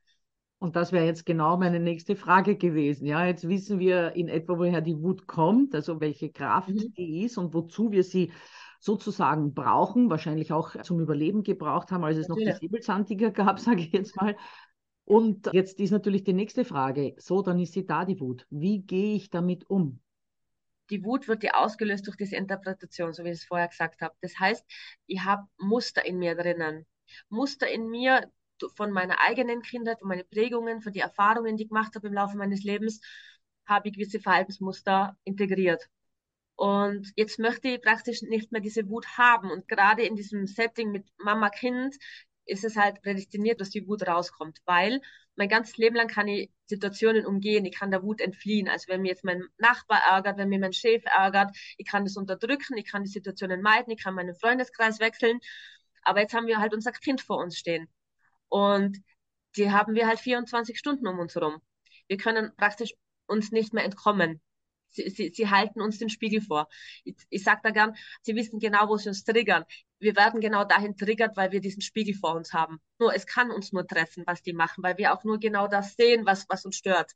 Und 0.62 0.76
das 0.76 0.92
wäre 0.92 1.06
jetzt 1.06 1.26
genau 1.26 1.58
meine 1.58 1.80
nächste 1.80 2.16
Frage 2.16 2.56
gewesen. 2.56 3.08
Ja, 3.08 3.26
jetzt 3.26 3.48
wissen 3.50 3.80
wir 3.80 4.14
in 4.16 4.28
etwa, 4.30 4.60
woher 4.60 4.82
die 4.82 5.02
Wut 5.02 5.26
kommt, 5.26 5.74
also 5.74 6.00
welche 6.00 6.32
Kraft 6.32 6.70
Mhm. 6.70 6.94
die 6.96 7.24
ist 7.24 7.38
und 7.40 7.56
wozu 7.56 7.92
wir 7.92 8.04
sie 8.04 8.32
sozusagen 8.80 9.56
brauchen, 9.56 10.12
wahrscheinlich 10.12 10.52
auch 10.54 10.80
zum 10.84 11.00
Überleben 11.00 11.42
gebraucht 11.44 11.92
haben, 11.92 12.04
als 12.04 12.18
es 12.18 12.28
noch 12.28 12.38
die 12.38 12.44
Natürlich. 12.44 12.60
Säbelzahntiger 12.70 13.32
gab, 13.32 13.60
sage 13.60 13.82
ich 13.82 13.92
jetzt 13.92 14.16
mal. 14.16 14.36
Und 15.06 15.50
jetzt 15.52 15.80
ist 15.80 15.92
natürlich 15.92 16.24
die 16.24 16.34
nächste 16.34 16.64
Frage. 16.64 17.16
So, 17.18 17.42
dann 17.42 17.60
ist 17.60 17.74
sie 17.74 17.86
da, 17.88 18.06
die 18.06 18.20
Wut. 18.20 18.46
Wie 18.52 18.82
gehe 18.84 19.16
ich 19.16 19.32
damit 19.32 19.68
um? 19.70 20.00
Die 20.92 21.04
Wut 21.04 21.28
wird 21.28 21.44
ja 21.44 21.54
ausgelöst 21.56 22.06
durch 22.06 22.18
diese 22.18 22.36
Interpretation, 22.36 23.14
so 23.14 23.24
wie 23.24 23.30
ich 23.30 23.40
es 23.40 23.46
vorher 23.46 23.68
gesagt 23.68 24.02
habe. 24.02 24.14
Das 24.22 24.38
heißt, 24.40 24.64
ich 25.08 25.24
habe 25.24 25.48
Muster 25.58 26.06
in 26.06 26.20
mir 26.20 26.36
drinnen. 26.36 26.86
Muster 27.30 27.68
in 27.68 27.90
mir 27.90 28.32
von 28.70 28.92
meiner 28.92 29.20
eigenen 29.22 29.62
Kindheit, 29.62 30.00
von 30.00 30.10
meinen 30.10 30.28
Prägungen, 30.30 30.82
von 30.82 30.94
den 30.94 31.02
Erfahrungen, 31.02 31.58
die 31.58 31.64
ich 31.64 31.70
gemacht 31.70 31.96
habe 31.96 32.08
im 32.08 32.14
Laufe 32.14 32.38
meines 32.38 32.64
Lebens, 32.64 33.02
habe 33.66 33.90
ich 33.90 33.96
gewisse 33.96 34.20
Verhaltensmuster 34.20 35.18
integriert. 35.24 35.90
Und 36.56 37.12
jetzt 37.16 37.40
möchte 37.40 37.70
ich 37.70 37.82
praktisch 37.82 38.22
nicht 38.22 38.52
mehr 38.52 38.62
diese 38.62 38.88
Wut 38.90 39.08
haben. 39.18 39.50
Und 39.52 39.68
gerade 39.68 40.04
in 40.04 40.16
diesem 40.16 40.46
Setting 40.48 40.92
mit 40.92 41.08
Mama-Kind 41.18 41.98
ist 42.46 42.64
es 42.64 42.76
halt 42.76 43.02
prädestiniert, 43.02 43.62
dass 43.62 43.70
die 43.70 43.88
Wut 43.88 44.08
rauskommt, 44.08 44.60
weil 44.66 45.02
mein 45.36 45.50
ganzes 45.50 45.78
Leben 45.78 45.96
lang 45.96 46.08
kann 46.08 46.28
ich 46.28 46.52
Situationen 46.66 47.26
umgehen, 47.26 47.66
ich 47.66 47.76
kann 47.76 47.92
der 47.92 48.04
Wut 48.04 48.22
entfliehen. 48.22 48.68
Also 48.68 48.90
wenn 48.90 49.02
mir 49.02 49.10
jetzt 49.10 49.24
mein 49.24 49.44
Nachbar 49.58 50.02
ärgert, 50.10 50.38
wenn 50.38 50.50
mir 50.50 50.60
mein 50.60 50.74
Chef 50.74 51.04
ärgert, 51.06 51.56
ich 51.78 51.88
kann 51.88 52.04
das 52.06 52.18
unterdrücken, 52.18 52.78
ich 52.78 52.86
kann 52.86 53.04
die 53.04 53.10
Situationen 53.10 53.62
meiden, 53.62 53.92
ich 53.92 54.04
kann 54.04 54.14
meinen 54.16 54.36
Freundeskreis 54.36 55.00
wechseln. 55.00 55.40
Aber 56.04 56.22
jetzt 56.22 56.34
haben 56.34 56.48
wir 56.48 56.60
halt 56.60 56.74
unser 56.74 56.92
Kind 56.92 57.22
vor 57.22 57.38
uns 57.38 57.58
stehen. 57.58 57.88
Und 58.52 59.02
die 59.56 59.72
haben 59.72 59.96
wir 59.96 60.08
halt 60.08 60.20
24 60.20 60.78
Stunden 60.78 61.08
um 61.08 61.20
uns 61.20 61.36
herum. 61.36 61.62
Wir 62.08 62.18
können 62.18 62.52
praktisch 62.58 62.94
uns 63.26 63.52
nicht 63.52 63.74
mehr 63.74 63.86
entkommen. 63.86 64.42
Sie, 64.90 65.10
sie, 65.10 65.30
sie 65.30 65.50
halten 65.50 65.80
uns 65.80 66.00
den 66.00 66.10
Spiegel 66.10 66.42
vor. 66.42 66.68
Ich, 67.06 67.16
ich 67.30 67.44
sage 67.46 67.62
da 67.64 67.70
gern, 67.70 67.96
sie 68.24 68.36
wissen 68.36 68.60
genau, 68.60 68.90
wo 68.90 68.98
sie 68.98 69.08
uns 69.08 69.24
triggern. 69.24 69.64
Wir 70.00 70.18
werden 70.18 70.42
genau 70.42 70.66
dahin 70.66 70.98
triggert, 70.98 71.38
weil 71.38 71.54
wir 71.54 71.62
diesen 71.62 71.82
Spiegel 71.82 72.14
vor 72.14 72.36
uns 72.36 72.52
haben. 72.54 72.82
Nur 73.00 73.16
es 73.16 73.26
kann 73.26 73.52
uns 73.52 73.72
nur 73.72 73.88
treffen, 73.88 74.24
was 74.28 74.42
die 74.42 74.52
machen, 74.52 74.84
weil 74.84 74.98
wir 74.98 75.14
auch 75.14 75.24
nur 75.24 75.40
genau 75.40 75.70
das 75.70 75.96
sehen, 75.96 76.26
was, 76.26 76.46
was 76.50 76.66
uns 76.66 76.76
stört. 76.76 77.14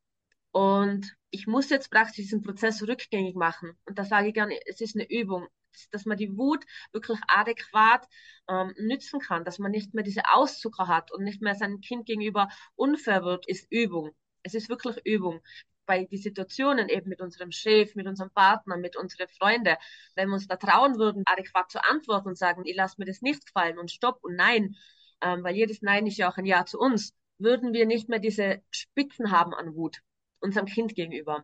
Und 0.51 1.13
ich 1.31 1.47
muss 1.47 1.69
jetzt 1.69 1.91
praktisch 1.91 2.15
diesen 2.15 2.41
Prozess 2.41 2.81
rückgängig 2.81 3.35
machen. 3.35 3.77
Und 3.83 3.99
da 3.99 4.05
sage 4.05 4.29
ich 4.29 4.33
gerne, 4.33 4.57
es 4.67 4.79
ist 4.79 4.95
eine 4.95 5.09
Übung, 5.09 5.49
dass 5.91 6.05
man 6.05 6.17
die 6.17 6.37
Wut 6.37 6.65
wirklich 6.91 7.19
adäquat 7.27 8.07
ähm, 8.49 8.73
nützen 8.77 9.19
kann, 9.19 9.45
dass 9.45 9.59
man 9.59 9.71
nicht 9.71 9.93
mehr 9.93 10.03
diese 10.03 10.23
Auszucker 10.33 10.87
hat 10.87 11.11
und 11.11 11.23
nicht 11.23 11.41
mehr 11.41 11.55
seinem 11.55 11.81
Kind 11.81 12.05
gegenüber 12.05 12.49
unfair 12.75 13.23
wird, 13.23 13.47
ist 13.47 13.67
Übung. 13.71 14.11
Es 14.43 14.53
ist 14.53 14.69
wirklich 14.69 14.97
Übung 15.05 15.41
bei 15.85 16.05
die 16.05 16.17
Situationen 16.17 16.89
eben 16.89 17.09
mit 17.09 17.21
unserem 17.21 17.51
Chef, 17.51 17.95
mit 17.95 18.07
unserem 18.07 18.31
Partner, 18.31 18.77
mit 18.77 18.95
unseren 18.95 19.27
Freunden, 19.29 19.75
wenn 20.15 20.29
wir 20.29 20.35
uns 20.35 20.47
da 20.47 20.55
trauen 20.55 20.97
würden, 20.97 21.23
adäquat 21.25 21.71
zu 21.71 21.83
antworten 21.83 22.29
und 22.29 22.37
sagen, 22.37 22.63
ich 22.65 22.75
lasse 22.75 22.95
mir 22.97 23.05
das 23.05 23.21
nicht 23.21 23.45
gefallen 23.45 23.77
und 23.77 23.91
stopp 23.91 24.19
und 24.23 24.35
nein, 24.35 24.75
ähm, 25.21 25.43
weil 25.43 25.55
jedes 25.55 25.81
Nein 25.81 26.07
ist 26.07 26.17
ja 26.17 26.29
auch 26.31 26.37
ein 26.37 26.45
Ja 26.45 26.65
zu 26.65 26.79
uns, 26.79 27.13
würden 27.37 27.73
wir 27.73 27.85
nicht 27.85 28.09
mehr 28.09 28.19
diese 28.19 28.61
Spitzen 28.71 29.31
haben 29.31 29.53
an 29.53 29.75
Wut 29.75 30.01
unserem 30.39 30.65
Kind 30.67 30.95
gegenüber. 30.95 31.43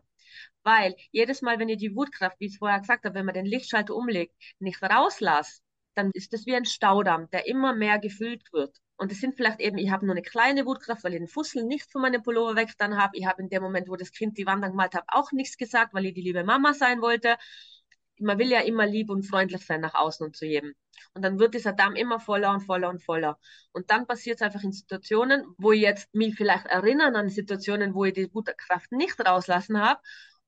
Weil 0.62 0.94
jedes 1.10 1.42
Mal, 1.42 1.58
wenn 1.58 1.68
ihr 1.68 1.76
die 1.76 1.94
Wutkraft, 1.96 2.38
wie 2.40 2.46
ich 2.46 2.52
es 2.52 2.58
vorher 2.58 2.80
gesagt 2.80 3.04
habe, 3.04 3.14
wenn 3.14 3.26
man 3.26 3.34
den 3.34 3.46
Lichtschalter 3.46 3.94
umlegt, 3.94 4.34
nicht 4.58 4.82
rauslasst, 4.82 5.62
dann 5.94 6.10
ist 6.14 6.32
das 6.32 6.46
wie 6.46 6.54
ein 6.54 6.64
Staudamm, 6.64 7.28
der 7.30 7.46
immer 7.46 7.74
mehr 7.74 7.98
gefüllt 7.98 8.52
wird. 8.52 8.76
Und 8.96 9.10
es 9.10 9.20
sind 9.20 9.34
vielleicht 9.36 9.60
eben, 9.60 9.78
ich 9.78 9.90
habe 9.90 10.06
nur 10.06 10.14
eine 10.14 10.22
kleine 10.22 10.64
Wutkraft, 10.64 11.02
weil 11.02 11.14
ich 11.14 11.18
den 11.18 11.28
Fussel 11.28 11.64
nicht 11.64 11.90
von 11.90 12.02
meinem 12.02 12.22
Pullover 12.22 12.56
weg 12.56 12.72
dann 12.78 12.96
habe. 12.96 13.16
Ich 13.16 13.26
habe 13.26 13.42
in 13.42 13.48
dem 13.48 13.62
Moment, 13.62 13.88
wo 13.88 13.96
das 13.96 14.12
Kind 14.12 14.38
die 14.38 14.46
Wand 14.46 14.62
angemalt 14.64 14.94
hat, 14.94 15.04
auch 15.08 15.32
nichts 15.32 15.56
gesagt, 15.56 15.92
weil 15.92 16.06
ich 16.06 16.14
die 16.14 16.22
liebe 16.22 16.44
Mama 16.44 16.72
sein 16.72 17.02
wollte. 17.02 17.36
Man 18.18 18.38
will 18.38 18.50
ja 18.50 18.60
immer 18.60 18.86
lieb 18.86 19.10
und 19.10 19.24
freundlich 19.24 19.64
sein 19.64 19.80
nach 19.80 19.94
außen 19.94 20.26
und 20.26 20.36
zu 20.36 20.46
jedem. 20.46 20.74
Und 21.14 21.22
dann 21.22 21.38
wird 21.38 21.54
dieser 21.54 21.72
Damm 21.72 21.96
immer 21.96 22.20
voller 22.20 22.50
und 22.50 22.60
voller 22.60 22.88
und 22.88 23.02
voller. 23.02 23.38
Und 23.72 23.90
dann 23.90 24.06
passiert 24.06 24.36
es 24.36 24.42
einfach 24.42 24.62
in 24.62 24.72
Situationen, 24.72 25.44
wo 25.58 25.72
ich 25.72 25.80
jetzt 25.80 26.14
mich 26.14 26.34
vielleicht 26.36 26.66
erinnern 26.66 27.16
an 27.16 27.28
Situationen, 27.28 27.94
wo 27.94 28.04
ich 28.04 28.14
die 28.14 28.32
Wutkraft 28.32 28.92
nicht 28.92 29.18
rauslassen 29.26 29.80
habe, 29.80 30.00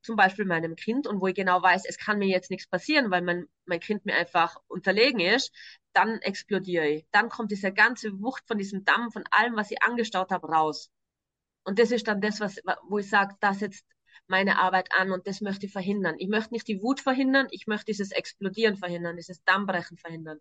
zum 0.04 0.16
Beispiel 0.16 0.44
meinem 0.44 0.76
Kind 0.76 1.06
und 1.06 1.20
wo 1.20 1.26
ich 1.26 1.34
genau 1.34 1.62
weiß, 1.62 1.84
es 1.86 1.98
kann 1.98 2.18
mir 2.18 2.28
jetzt 2.28 2.50
nichts 2.50 2.68
passieren, 2.68 3.10
weil 3.10 3.22
mein, 3.22 3.46
mein 3.64 3.80
Kind 3.80 4.04
mir 4.04 4.14
einfach 4.14 4.56
unterlegen 4.68 5.20
ist, 5.20 5.52
dann 5.94 6.18
explodiere 6.20 6.86
ich. 6.88 7.06
Dann 7.10 7.30
kommt 7.30 7.50
diese 7.50 7.72
ganze 7.72 8.20
Wucht 8.20 8.46
von 8.46 8.58
diesem 8.58 8.84
Damm, 8.84 9.10
von 9.10 9.24
allem, 9.30 9.56
was 9.56 9.70
ich 9.70 9.82
angestaut 9.82 10.30
habe, 10.30 10.46
raus. 10.48 10.90
Und 11.64 11.78
das 11.78 11.90
ist 11.90 12.06
dann 12.06 12.20
das, 12.20 12.40
was, 12.40 12.60
wo 12.88 12.98
ich 12.98 13.08
sage, 13.08 13.34
das 13.40 13.60
setzt 13.60 13.86
meine 14.28 14.58
Arbeit 14.58 14.88
an 14.98 15.12
und 15.12 15.26
das 15.26 15.40
möchte 15.40 15.66
ich 15.66 15.72
verhindern. 15.72 16.16
Ich 16.18 16.28
möchte 16.28 16.54
nicht 16.54 16.68
die 16.68 16.82
Wut 16.82 17.00
verhindern, 17.00 17.46
ich 17.50 17.66
möchte 17.66 17.86
dieses 17.86 18.10
Explodieren 18.12 18.76
verhindern, 18.76 19.16
dieses 19.16 19.42
Dammbrechen 19.44 19.98
verhindern. 19.98 20.38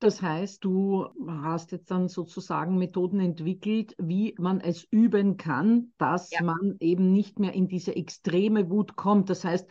Das 0.00 0.20
heißt, 0.20 0.64
du 0.64 1.06
hast 1.28 1.70
jetzt 1.70 1.90
dann 1.92 2.08
sozusagen 2.08 2.76
Methoden 2.76 3.20
entwickelt, 3.20 3.94
wie 3.98 4.34
man 4.38 4.60
es 4.60 4.82
üben 4.90 5.36
kann, 5.36 5.92
dass 5.96 6.32
Ja. 6.32 6.40
man 6.40 6.76
eben 6.80 7.12
nicht 7.12 7.38
mehr 7.38 7.52
in 7.52 7.68
diese 7.68 7.94
extreme 7.94 8.68
Wut 8.68 8.96
kommt. 8.96 9.30
Das 9.30 9.44
heißt, 9.44 9.68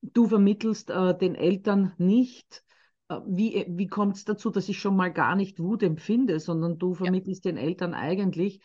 du 0.00 0.28
vermittelst 0.28 0.88
äh, 0.90 1.16
den 1.18 1.34
Eltern 1.34 1.92
nicht, 1.98 2.64
äh, 3.08 3.16
wie, 3.26 3.66
wie 3.68 3.86
kommt 3.86 4.16
es 4.16 4.24
dazu, 4.24 4.48
dass 4.50 4.70
ich 4.70 4.78
schon 4.80 4.96
mal 4.96 5.12
gar 5.12 5.36
nicht 5.36 5.60
Wut 5.60 5.82
empfinde, 5.82 6.40
sondern 6.40 6.78
du 6.78 6.94
vermittelst 6.94 7.44
den 7.44 7.58
Eltern 7.58 7.92
eigentlich, 7.92 8.62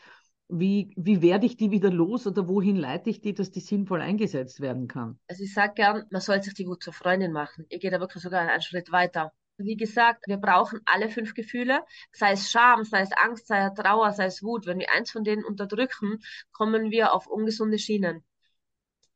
wie, 0.48 0.92
wie 0.96 1.22
werde 1.22 1.46
ich 1.46 1.56
die 1.56 1.70
wieder 1.70 1.90
los 1.90 2.26
oder 2.26 2.48
wohin 2.48 2.76
leite 2.76 3.10
ich 3.10 3.20
die, 3.20 3.34
dass 3.34 3.50
die 3.50 3.60
sinnvoll 3.60 4.00
eingesetzt 4.00 4.60
werden 4.60 4.88
kann. 4.88 5.18
Also 5.28 5.44
ich 5.44 5.54
sage 5.54 5.74
gern, 5.74 6.04
man 6.10 6.20
soll 6.20 6.42
sich 6.42 6.54
die 6.54 6.66
Wut 6.66 6.82
zur 6.82 6.92
Freundin 6.92 7.32
machen. 7.32 7.64
Ich 7.68 7.80
gehe 7.80 7.90
da 7.90 8.00
wirklich 8.00 8.22
sogar 8.22 8.40
einen 8.40 8.60
Schritt 8.60 8.92
weiter. 8.92 9.32
Wie 9.58 9.76
gesagt, 9.76 10.26
wir 10.26 10.38
brauchen 10.38 10.80
alle 10.86 11.08
fünf 11.08 11.34
Gefühle, 11.34 11.84
sei 12.12 12.32
es 12.32 12.50
Scham, 12.50 12.84
sei 12.84 13.02
es 13.02 13.12
Angst, 13.12 13.46
sei 13.46 13.66
es 13.66 13.74
Trauer, 13.74 14.12
sei 14.12 14.24
es 14.26 14.42
Wut. 14.42 14.66
Wenn 14.66 14.78
wir 14.78 14.90
eins 14.90 15.10
von 15.10 15.24
denen 15.24 15.44
unterdrücken, 15.44 16.18
kommen 16.52 16.90
wir 16.90 17.14
auf 17.14 17.26
ungesunde 17.26 17.78
Schienen. 17.78 18.24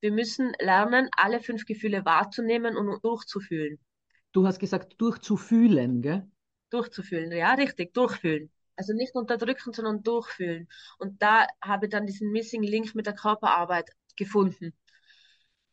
Wir 0.01 0.13
müssen 0.13 0.53
lernen, 0.61 1.09
alle 1.17 1.41
fünf 1.41 1.65
Gefühle 1.65 2.05
wahrzunehmen 2.05 2.77
und 2.77 3.03
durchzufühlen. 3.03 3.79
Du 4.33 4.47
hast 4.47 4.59
gesagt, 4.59 4.95
durchzufühlen, 4.99 6.03
gell? 6.03 6.31
Durchzufühlen, 6.71 7.33
ja, 7.33 7.55
richtig, 7.55 7.95
durchfühlen. 7.95 8.51
Also 8.77 8.93
nicht 8.93 9.15
unterdrücken, 9.15 9.73
sondern 9.73 10.03
durchfühlen. 10.03 10.69
Und 10.99 11.23
da 11.23 11.47
habe 11.63 11.87
ich 11.87 11.91
dann 11.91 12.07
diesen 12.07 12.31
Missing 12.31 12.63
Link 12.63 12.95
mit 12.95 13.07
der 13.07 13.15
Körperarbeit 13.15 13.91
gefunden. 14.17 14.75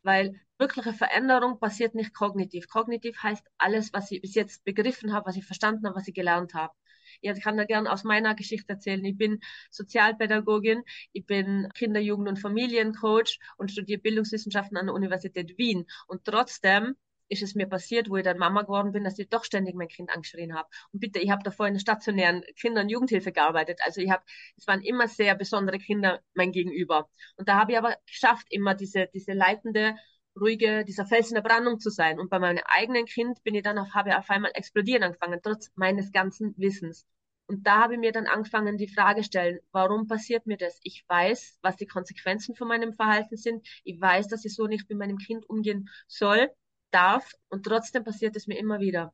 Weil 0.03 0.39
wirkliche 0.57 0.93
Veränderung 0.93 1.59
passiert 1.59 1.95
nicht 1.95 2.13
kognitiv. 2.13 2.67
Kognitiv 2.67 3.21
heißt 3.21 3.45
alles, 3.57 3.93
was 3.93 4.11
ich 4.11 4.21
bis 4.21 4.35
jetzt 4.35 4.63
begriffen 4.63 5.13
habe, 5.13 5.27
was 5.27 5.37
ich 5.37 5.45
verstanden 5.45 5.85
habe, 5.85 5.95
was 5.95 6.07
ich 6.07 6.13
gelernt 6.13 6.53
habe. 6.53 6.73
Ich 7.21 7.41
kann 7.41 7.57
da 7.57 7.65
gerne 7.65 7.91
aus 7.91 8.03
meiner 8.03 8.35
Geschichte 8.35 8.73
erzählen. 8.73 9.03
Ich 9.05 9.17
bin 9.17 9.39
Sozialpädagogin, 9.69 10.83
ich 11.11 11.25
bin 11.25 11.69
Kinder-, 11.73 11.99
Jugend- 11.99 12.29
und 12.29 12.39
Familiencoach 12.39 13.39
und 13.57 13.71
studiere 13.71 14.01
Bildungswissenschaften 14.01 14.77
an 14.77 14.87
der 14.87 14.95
Universität 14.95 15.57
Wien. 15.57 15.85
Und 16.07 16.25
trotzdem 16.25 16.95
ist 17.33 17.43
es 17.43 17.55
mir 17.55 17.67
passiert, 17.67 18.09
wo 18.09 18.17
ich 18.17 18.23
dann 18.23 18.37
Mama 18.37 18.61
geworden 18.61 18.91
bin, 18.91 19.03
dass 19.03 19.19
ich 19.19 19.29
doch 19.29 19.43
ständig 19.43 19.75
mein 19.75 19.87
Kind 19.87 20.09
angeschrien 20.09 20.55
habe. 20.55 20.69
Und 20.91 20.99
bitte, 20.99 21.19
ich 21.19 21.31
habe 21.31 21.43
davor 21.43 21.67
in 21.67 21.73
der 21.73 21.81
stationären 21.81 22.43
Kinder- 22.55 22.81
und 22.81 22.89
Jugendhilfe 22.89 23.31
gearbeitet. 23.31 23.79
Also 23.83 24.01
ich 24.01 24.09
habe, 24.09 24.23
es 24.57 24.67
waren 24.67 24.81
immer 24.81 25.07
sehr 25.07 25.35
besondere 25.35 25.79
Kinder 25.79 26.21
mein 26.33 26.51
Gegenüber. 26.51 27.09
Und 27.35 27.49
da 27.49 27.59
habe 27.59 27.73
ich 27.73 27.77
aber 27.77 27.97
geschafft, 28.05 28.47
immer 28.49 28.75
diese, 28.75 29.09
diese 29.13 29.33
leitende, 29.33 29.95
ruhige, 30.39 30.85
dieser 30.85 31.05
Fels 31.05 31.29
in 31.29 31.35
der 31.35 31.41
Brandung 31.41 31.79
zu 31.79 31.89
sein. 31.89 32.19
Und 32.19 32.29
bei 32.29 32.39
meinem 32.39 32.63
eigenen 32.65 33.05
Kind 33.05 33.43
bin 33.43 33.55
ich 33.55 33.63
dann 33.63 33.77
auf, 33.77 33.93
habe 33.93 34.09
ich 34.09 34.15
auf 34.15 34.29
einmal 34.29 34.51
explodieren 34.53 35.03
angefangen, 35.03 35.39
trotz 35.43 35.71
meines 35.75 36.11
ganzen 36.11 36.53
Wissens. 36.57 37.05
Und 37.47 37.67
da 37.67 37.81
habe 37.81 37.95
ich 37.95 37.99
mir 37.99 38.11
dann 38.11 38.27
angefangen, 38.27 38.77
die 38.77 38.87
Frage 38.87 39.23
stellen, 39.23 39.59
warum 39.71 40.07
passiert 40.07 40.45
mir 40.45 40.57
das? 40.57 40.79
Ich 40.83 41.03
weiß, 41.07 41.59
was 41.61 41.75
die 41.75 41.87
Konsequenzen 41.87 42.55
von 42.55 42.67
meinem 42.67 42.93
Verhalten 42.93 43.35
sind. 43.37 43.67
Ich 43.83 43.99
weiß, 43.99 44.27
dass 44.29 44.45
ich 44.45 44.55
so 44.55 44.67
nicht 44.67 44.89
mit 44.89 44.97
meinem 44.97 45.17
Kind 45.17 45.49
umgehen 45.49 45.89
soll 46.07 46.49
darf 46.93 47.33
und 47.49 47.65
trotzdem 47.65 48.03
passiert 48.03 48.35
es 48.35 48.47
mir 48.47 48.57
immer 48.57 48.79
wieder, 48.79 49.13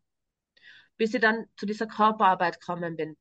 bis 0.97 1.13
ich 1.13 1.21
dann 1.21 1.45
zu 1.55 1.65
dieser 1.65 1.87
Körperarbeit 1.87 2.59
gekommen 2.59 2.95
bin. 2.95 3.17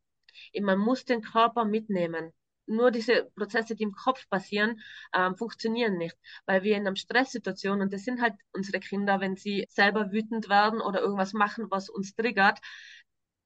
Man 0.60 0.78
muss 0.78 1.04
den 1.04 1.22
Körper 1.22 1.64
mitnehmen. 1.64 2.32
Nur 2.66 2.90
diese 2.90 3.30
Prozesse, 3.34 3.74
die 3.74 3.84
im 3.84 3.92
Kopf 3.92 4.28
passieren, 4.28 4.80
ähm, 5.14 5.36
funktionieren 5.36 5.96
nicht, 5.96 6.16
weil 6.44 6.62
wir 6.62 6.76
in 6.76 6.86
einer 6.86 6.96
Stresssituation, 6.96 7.80
und 7.80 7.92
das 7.94 8.04
sind 8.04 8.20
halt 8.20 8.34
unsere 8.52 8.78
Kinder, 8.78 9.20
wenn 9.20 9.36
sie 9.36 9.66
selber 9.70 10.12
wütend 10.12 10.50
werden 10.50 10.82
oder 10.82 11.00
irgendwas 11.00 11.32
machen, 11.32 11.70
was 11.70 11.88
uns 11.88 12.14
triggert, 12.14 12.58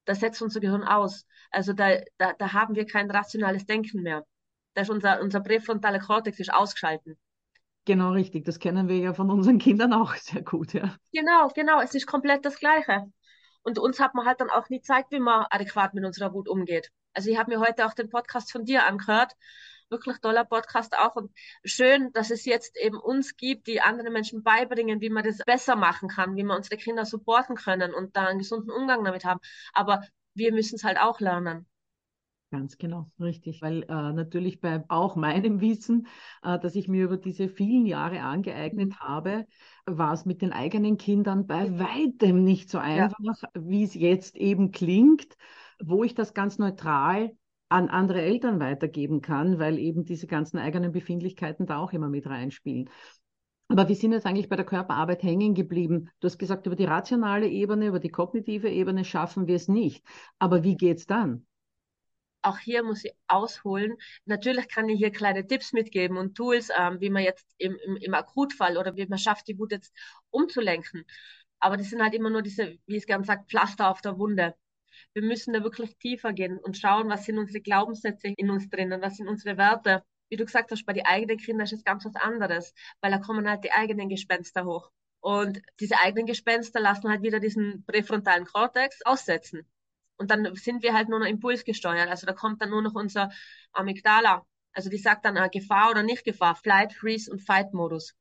da 0.05 0.15
setzt 0.15 0.41
unser 0.41 0.59
Gehirn 0.59 0.83
aus. 0.83 1.25
Also 1.51 1.71
da, 1.73 2.01
da, 2.17 2.33
da 2.33 2.53
haben 2.53 2.75
wir 2.75 2.85
kein 2.85 3.09
rationales 3.09 3.65
Denken 3.65 4.01
mehr. 4.03 4.25
Da 4.73 4.81
ist 4.81 4.89
unser, 4.89 5.21
unser 5.21 5.39
präfrontale 5.39 5.99
Kortex 5.99 6.39
ist 6.39 6.53
ausgeschalten. 6.53 7.17
Genau, 7.85 8.11
richtig. 8.11 8.45
Das 8.45 8.59
kennen 8.59 8.87
wir 8.87 8.97
ja 8.97 9.13
von 9.13 9.29
unseren 9.29 9.57
Kindern 9.57 9.93
auch 9.93 10.15
sehr 10.15 10.41
gut, 10.41 10.73
ja. 10.73 10.95
Genau, 11.11 11.49
genau. 11.49 11.81
Es 11.81 11.93
ist 11.93 12.07
komplett 12.07 12.45
das 12.45 12.57
Gleiche. 12.57 13.11
Und 13.63 13.79
uns 13.79 13.99
hat 13.99 14.13
man 14.13 14.25
halt 14.25 14.41
dann 14.41 14.49
auch 14.49 14.69
nie 14.69 14.79
gezeigt, 14.79 15.11
wie 15.11 15.19
man 15.19 15.45
adäquat 15.49 15.93
mit 15.93 16.05
unserer 16.05 16.33
Wut 16.33 16.49
umgeht. 16.49 16.91
Also 17.13 17.29
ich 17.29 17.37
habe 17.37 17.51
mir 17.51 17.59
heute 17.59 17.85
auch 17.85 17.93
den 17.93 18.09
Podcast 18.09 18.51
von 18.51 18.65
dir 18.65 18.85
angehört. 18.85 19.33
Wirklich 19.89 20.17
toller 20.19 20.43
Podcast 20.43 20.97
auch. 20.97 21.15
Und 21.15 21.31
schön, 21.63 22.11
dass 22.13 22.31
es 22.31 22.45
jetzt 22.45 22.77
eben 22.77 22.97
uns 22.97 23.37
gibt, 23.37 23.67
die 23.67 23.81
anderen 23.81 24.11
Menschen 24.11 24.43
beibringen, 24.43 25.01
wie 25.01 25.09
man 25.09 25.23
das 25.23 25.37
besser 25.45 25.75
machen 25.75 26.09
kann, 26.09 26.35
wie 26.35 26.43
man 26.43 26.57
unsere 26.57 26.77
Kinder 26.77 27.05
supporten 27.05 27.55
können 27.55 27.93
und 27.93 28.15
da 28.15 28.27
einen 28.27 28.39
gesunden 28.39 28.71
Umgang 28.71 29.03
damit 29.03 29.23
haben. 29.23 29.39
Aber 29.73 30.01
wir 30.33 30.51
müssen 30.51 30.75
es 30.75 30.83
halt 30.83 30.99
auch 30.99 31.19
lernen. 31.19 31.67
Ganz 32.53 32.77
genau, 32.77 33.09
richtig. 33.19 33.63
Weil 33.63 33.81
äh, 33.81 34.13
natürlich 34.13 34.61
bei 34.61 34.83
auch 34.87 35.15
meinem 35.15 35.59
Wissen, 35.59 36.05
äh, 36.43 36.59
das 36.59 36.75
ich 36.75 36.87
mir 36.87 37.05
über 37.05 37.17
diese 37.17 37.49
vielen 37.49 37.87
Jahre 37.87 38.21
angeeignet 38.21 38.89
mhm. 38.89 38.99
habe, 38.99 39.47
war 39.87 40.13
es 40.13 40.25
mit 40.25 40.43
den 40.43 40.53
eigenen 40.53 40.97
Kindern 40.97 41.47
bei 41.47 41.79
weitem 41.79 42.43
nicht 42.43 42.69
so 42.69 42.77
einfach, 42.77 43.17
ja. 43.19 43.49
wie 43.55 43.81
es 43.81 43.95
jetzt 43.95 44.37
eben 44.37 44.69
klingt, 44.71 45.35
wo 45.83 46.03
ich 46.03 46.13
das 46.13 46.35
ganz 46.35 46.59
neutral 46.59 47.31
an 47.69 47.89
andere 47.89 48.21
Eltern 48.21 48.59
weitergeben 48.59 49.21
kann, 49.21 49.57
weil 49.57 49.79
eben 49.79 50.05
diese 50.05 50.27
ganzen 50.27 50.59
eigenen 50.59 50.91
Befindlichkeiten 50.91 51.65
da 51.65 51.79
auch 51.79 51.91
immer 51.91 52.07
mit 52.07 52.27
reinspielen. 52.27 52.87
Aber 53.67 53.89
wir 53.89 53.95
sind 53.95 54.11
jetzt 54.11 54.27
eigentlich 54.27 54.49
bei 54.49 54.57
der 54.57 54.65
Körperarbeit 54.65 55.23
hängen 55.23 55.55
geblieben. 55.55 56.11
Du 56.19 56.27
hast 56.27 56.37
gesagt, 56.37 56.67
über 56.67 56.75
die 56.75 56.85
rationale 56.85 57.47
Ebene, 57.47 57.87
über 57.87 57.99
die 57.99 58.09
kognitive 58.09 58.69
Ebene 58.69 59.05
schaffen 59.05 59.47
wir 59.47 59.55
es 59.55 59.67
nicht. 59.67 60.05
Aber 60.37 60.63
wie 60.63 60.77
geht 60.77 60.99
es 60.99 61.07
dann? 61.07 61.47
Auch 62.43 62.57
hier 62.59 62.83
muss 62.83 63.03
ich 63.05 63.13
ausholen. 63.27 63.97
Natürlich 64.25 64.67
kann 64.69 64.89
ich 64.89 64.97
hier 64.97 65.11
kleine 65.11 65.45
Tipps 65.47 65.73
mitgeben 65.73 66.17
und 66.17 66.35
Tools, 66.35 66.69
ähm, 66.77 66.99
wie 67.01 67.09
man 67.09 67.23
jetzt 67.23 67.47
im, 67.57 67.77
im, 67.85 67.97
im 67.97 68.13
Akutfall 68.13 68.77
oder 68.77 68.95
wie 68.95 69.05
man 69.07 69.17
schafft, 69.19 69.47
die 69.47 69.57
Wut 69.57 69.71
jetzt 69.71 69.93
umzulenken. 70.29 71.05
Aber 71.59 71.77
das 71.77 71.89
sind 71.89 72.01
halt 72.03 72.13
immer 72.13 72.29
nur 72.29 72.41
diese, 72.41 72.77
wie 72.85 72.97
es 72.97 73.05
gern 73.05 73.23
sagt, 73.23 73.49
Pflaster 73.49 73.89
auf 73.89 74.01
der 74.01 74.17
Wunde. 74.17 74.55
Wir 75.13 75.23
müssen 75.23 75.53
da 75.53 75.63
wirklich 75.63 75.97
tiefer 75.97 76.33
gehen 76.33 76.57
und 76.59 76.77
schauen, 76.77 77.09
was 77.09 77.25
sind 77.25 77.37
unsere 77.37 77.61
Glaubenssätze 77.61 78.27
in 78.35 78.49
uns 78.49 78.69
drinnen, 78.69 79.01
was 79.01 79.17
sind 79.17 79.27
unsere 79.27 79.57
Werte. 79.57 80.03
Wie 80.29 80.37
du 80.37 80.45
gesagt 80.45 80.71
hast, 80.71 80.85
bei 80.85 80.93
den 80.93 81.05
eigenen 81.05 81.37
Kindern 81.37 81.65
ist 81.65 81.73
es 81.73 81.83
ganz 81.83 82.05
was 82.05 82.15
anderes, 82.15 82.73
weil 83.01 83.11
da 83.11 83.19
kommen 83.19 83.49
halt 83.49 83.63
die 83.63 83.71
eigenen 83.71 84.09
Gespenster 84.09 84.65
hoch. 84.65 84.91
Und 85.21 85.61
diese 85.79 85.97
eigenen 85.99 86.25
Gespenster 86.25 86.79
lassen 86.81 87.09
halt 87.09 87.21
wieder 87.21 87.39
diesen 87.39 87.85
präfrontalen 87.85 88.45
Kortex 88.45 89.01
aussetzen. 89.05 89.65
Und 90.17 90.31
dann 90.31 90.55
sind 90.55 90.83
wir 90.83 90.93
halt 90.93 91.09
nur 91.09 91.19
noch 91.19 91.27
impulsgesteuert. 91.27 92.09
Also 92.09 92.25
da 92.27 92.33
kommt 92.33 92.61
dann 92.61 92.69
nur 92.69 92.81
noch 92.81 92.95
unser 92.95 93.31
Amygdala. 93.71 94.45
Also 94.73 94.89
die 94.89 94.97
sagt 94.97 95.25
dann 95.25 95.37
äh, 95.37 95.49
Gefahr 95.49 95.91
oder 95.91 96.03
nicht 96.03 96.23
Gefahr, 96.23 96.55
Flight, 96.55 96.93
Freeze 96.93 97.31
und 97.31 97.41
Fight-Modus. 97.41 98.13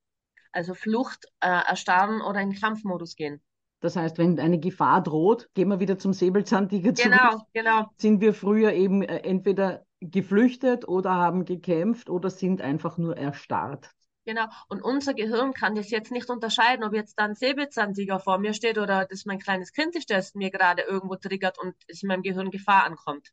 Also 0.53 0.75
Flucht, 0.75 1.27
äh, 1.41 1.49
Erstarren 1.49 2.21
oder 2.21 2.41
in 2.41 2.55
Kampfmodus 2.55 3.17
gehen. 3.17 3.43
Das 3.81 3.97
heißt, 3.97 4.17
wenn 4.19 4.39
eine 4.39 4.61
Gefahr 4.61 5.03
droht, 5.03 5.49
gehen 5.55 5.69
wir 5.69 5.81
wieder 5.81 5.99
zum 5.99 6.13
Säbelzahntiger 6.13 6.95
zurück. 6.95 7.13
Genau, 7.13 7.47
genau. 7.53 7.87
Sind 7.97 8.21
wir 8.21 8.33
früher 8.33 8.73
eben 8.73 9.03
äh, 9.03 9.19
entweder 9.19 9.85
geflüchtet 10.01 10.87
oder 10.87 11.11
haben 11.11 11.45
gekämpft 11.45 12.11
oder 12.11 12.31
sind 12.31 12.61
einfach 12.61 12.99
nur 12.99 13.17
erstarrt. 13.17 13.91
Genau. 14.25 14.47
Und 14.69 14.83
unser 14.83 15.15
Gehirn 15.15 15.53
kann 15.53 15.75
das 15.75 15.91
jetzt 15.91 16.13
nicht 16.13 16.31
unterscheiden, 16.31 16.85
ob 16.85 16.95
jetzt 16.95 17.19
da 17.19 17.25
ein 17.25 17.35
Säbelzahntiger 17.35 18.21
vor 18.21 18.39
mir 18.39 18.55
steht 18.55 18.79
oder 18.79 19.05
das 19.05 19.25
mein 19.25 19.41
kleines 19.41 19.73
Kind 19.73 19.97
ist, 19.97 20.11
das 20.11 20.35
mir 20.35 20.51
gerade 20.51 20.83
irgendwo 20.83 21.17
triggert 21.17 21.59
und 21.59 21.75
es 21.89 22.03
in 22.03 22.09
meinem 22.09 22.23
Gehirn 22.23 22.51
Gefahr 22.51 22.85
ankommt. 22.85 23.33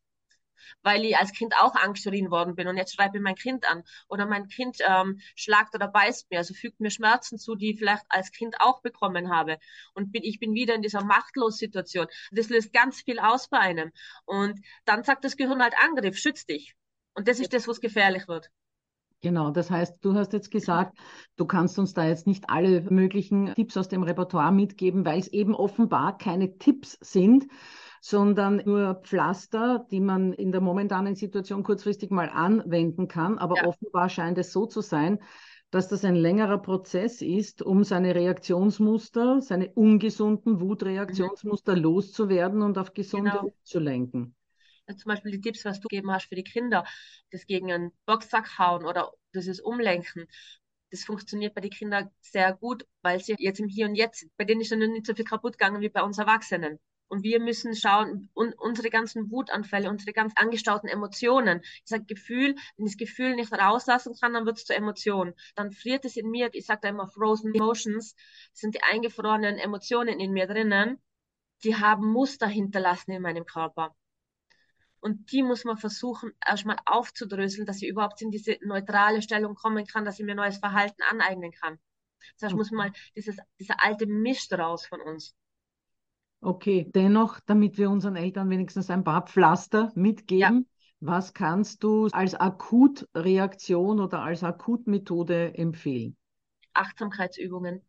Weil 0.82 1.06
ich 1.06 1.16
als 1.18 1.32
Kind 1.32 1.54
auch 1.56 1.76
angeschrien 1.76 2.32
worden 2.32 2.56
bin 2.56 2.68
und 2.68 2.78
jetzt 2.78 2.96
schreibe 2.96 3.18
ich 3.18 3.24
mein 3.24 3.36
Kind 3.36 3.70
an. 3.70 3.84
Oder 4.08 4.26
mein 4.26 4.48
Kind 4.48 4.78
ähm, 4.88 5.20
schlagt 5.36 5.76
oder 5.76 5.88
beißt 5.88 6.30
mir, 6.32 6.40
also 6.40 6.54
fügt 6.56 6.80
mir 6.80 6.90
Schmerzen 6.92 7.38
zu, 7.38 7.56
die 7.56 7.72
ich 7.72 7.80
vielleicht 7.80 8.06
als 8.10 8.32
Kind 8.32 8.60
auch 8.60 8.82
bekommen 8.82 9.30
habe. 9.30 9.60
Und 9.94 10.12
bin, 10.12 10.24
ich 10.24 10.40
bin 10.40 10.54
wieder 10.54 10.74
in 10.76 10.82
dieser 10.82 11.04
Machtlos-Situation. 11.04 12.08
Das 12.32 12.50
löst 12.50 12.74
ganz 12.74 13.02
viel 13.02 13.20
aus 13.20 13.48
bei 13.48 13.60
einem. 13.60 13.92
Und 14.26 14.60
dann 14.86 15.04
sagt 15.04 15.24
das 15.24 15.38
Gehirn 15.38 15.62
halt 15.62 15.76
Angriff, 15.84 16.18
schütz 16.18 16.46
dich. 16.46 16.76
Und 17.14 17.28
das 17.28 17.40
ist 17.40 17.54
das, 17.54 17.68
was 17.68 17.80
gefährlich 17.80 18.28
wird. 18.28 18.50
Genau, 19.22 19.52
das 19.52 19.70
heißt, 19.70 19.98
du 20.02 20.14
hast 20.14 20.32
jetzt 20.32 20.50
gesagt, 20.50 20.98
du 21.36 21.46
kannst 21.46 21.78
uns 21.78 21.94
da 21.94 22.06
jetzt 22.06 22.26
nicht 22.26 22.46
alle 22.50 22.82
möglichen 22.90 23.54
Tipps 23.54 23.76
aus 23.76 23.90
dem 23.90 24.04
Repertoire 24.04 24.54
mitgeben, 24.54 25.06
weil 25.06 25.20
es 25.20 25.28
eben 25.28 25.54
offenbar 25.54 26.18
keine 26.18 26.58
Tipps 26.58 26.98
sind, 27.02 27.48
sondern 28.02 28.62
nur 28.66 28.96
Pflaster, 29.04 29.86
die 29.92 30.00
man 30.00 30.32
in 30.32 30.54
der 30.54 30.62
momentanen 30.62 31.16
Situation 31.16 31.64
kurzfristig 31.64 32.12
mal 32.12 32.30
anwenden 32.30 33.10
kann. 33.10 33.38
Aber 33.38 33.58
ja. 33.58 33.66
offenbar 33.66 34.08
scheint 34.08 34.38
es 34.38 34.54
so 34.54 34.66
zu 34.66 34.80
sein, 34.80 35.20
dass 35.70 35.90
das 35.90 36.06
ein 36.06 36.16
längerer 36.16 36.58
Prozess 36.58 37.22
ist, 37.22 37.62
um 37.62 37.84
seine 37.84 38.16
Reaktionsmuster, 38.16 39.42
seine 39.42 39.70
ungesunden 39.72 40.62
Wutreaktionsmuster 40.62 41.76
mhm. 41.76 41.82
loszuwerden 41.82 42.62
und 42.62 42.78
auf 42.78 42.94
gesunde 42.94 43.32
genau. 43.32 43.54
zu 43.64 43.80
lenken 43.80 44.34
zum 44.98 45.10
Beispiel 45.10 45.32
die 45.32 45.42
Tipps, 45.42 45.66
was 45.66 45.80
du 45.80 45.88
gegeben 45.88 46.12
hast 46.12 46.28
für 46.28 46.36
die 46.36 46.44
Kinder, 46.44 46.86
das 47.32 47.46
gegen 47.46 47.72
einen 47.72 47.92
Boxsack 48.06 48.58
hauen 48.58 48.86
oder 48.86 49.12
dieses 49.34 49.60
Umlenken, 49.60 50.28
das 50.92 51.04
funktioniert 51.04 51.54
bei 51.54 51.62
den 51.62 51.72
Kindern 51.72 52.10
sehr 52.22 52.54
gut, 52.54 52.86
weil 53.02 53.20
sie 53.20 53.36
jetzt 53.38 53.60
im 53.60 53.68
Hier 53.68 53.86
und 53.86 53.96
Jetzt, 53.96 54.26
bei 54.38 54.46
denen 54.46 54.62
ist 54.62 54.72
noch 54.72 54.78
nicht 54.78 55.06
so 55.06 55.14
viel 55.14 55.26
kaputt 55.26 55.54
gegangen 55.54 55.82
wie 55.82 55.90
bei 55.90 56.02
uns 56.02 56.18
Erwachsenen. 56.18 56.80
Und 57.08 57.24
wir 57.24 57.40
müssen 57.40 57.76
schauen, 57.76 58.30
un 58.36 58.54
unsere 58.54 58.90
ganzen 58.92 59.32
Wutanfälle, 59.32 59.90
unsere 59.90 60.14
ganz 60.14 60.34
angestauten 60.36 60.88
Emotionen. 60.88 61.62
Ich 61.64 61.82
sage 61.86 62.06
Gefühl, 62.06 62.56
wenn 62.78 62.86
ich 62.86 62.94
das 62.94 62.98
Gefühl 62.98 63.36
nicht 63.36 63.52
rauslassen 63.52 64.14
kann, 64.20 64.34
dann 64.34 64.46
wird 64.46 64.58
es 64.58 64.66
zur 64.66 64.76
Emotion. 64.76 65.34
Dann 65.56 65.72
friert 65.72 66.06
es 66.06 66.18
in 66.18 66.30
mir, 66.30 66.50
ich 66.54 66.68
sage 66.68 66.82
da 66.84 66.90
immer 66.90 67.08
Frozen 67.08 67.54
Emotions, 67.56 68.16
sind 68.54 68.76
die 68.76 68.84
eingefrorenen 68.84 69.58
Emotionen 69.58 70.20
in 70.20 70.32
mir 70.32 70.46
drinnen, 70.46 71.02
die 71.64 71.76
haben 71.76 72.06
Muster 72.06 72.48
hinterlassen 72.48 73.12
in 73.12 73.24
meinem 73.24 73.46
Körper. 73.46 73.96
Und 75.02 75.32
die 75.32 75.44
muss 75.44 75.64
man 75.64 75.78
versuchen, 75.78 76.32
erstmal 76.46 76.78
aufzudröseln, 76.86 77.66
dass 77.66 77.80
sie 77.80 77.88
überhaupt 77.88 78.22
in 78.22 78.32
diese 78.32 78.58
neutrale 78.62 79.22
Stellung 79.22 79.56
kommen 79.56 79.86
kann, 79.86 80.06
dass 80.06 80.18
sie 80.18 80.24
mir 80.24 80.36
neues 80.36 80.58
Verhalten 80.58 81.02
aneignen 81.10 81.52
kann. 81.52 81.80
Das 82.34 82.48
heißt, 82.48 82.56
muss 82.56 82.72
man 82.72 82.92
dieses, 83.16 83.38
dieser 83.60 83.84
alte 83.84 84.06
Mist 84.08 84.52
raus 84.54 84.86
von 84.86 85.02
uns. 85.02 85.36
Okay, 86.42 86.90
dennoch, 86.94 87.40
damit 87.46 87.78
wir 87.78 87.90
unseren 87.90 88.16
Eltern 88.16 88.50
wenigstens 88.50 88.90
ein 88.90 89.04
paar 89.04 89.26
Pflaster 89.26 89.92
mitgeben, 89.96 90.68
ja. 90.70 90.76
was 91.02 91.34
kannst 91.34 91.84
du 91.84 92.08
als 92.12 92.36
Akutreaktion 92.36 94.00
oder 94.00 94.22
als 94.22 94.44
Akutmethode 94.44 95.54
empfehlen? 95.56 96.16
Achtsamkeitsübungen. 96.74 97.82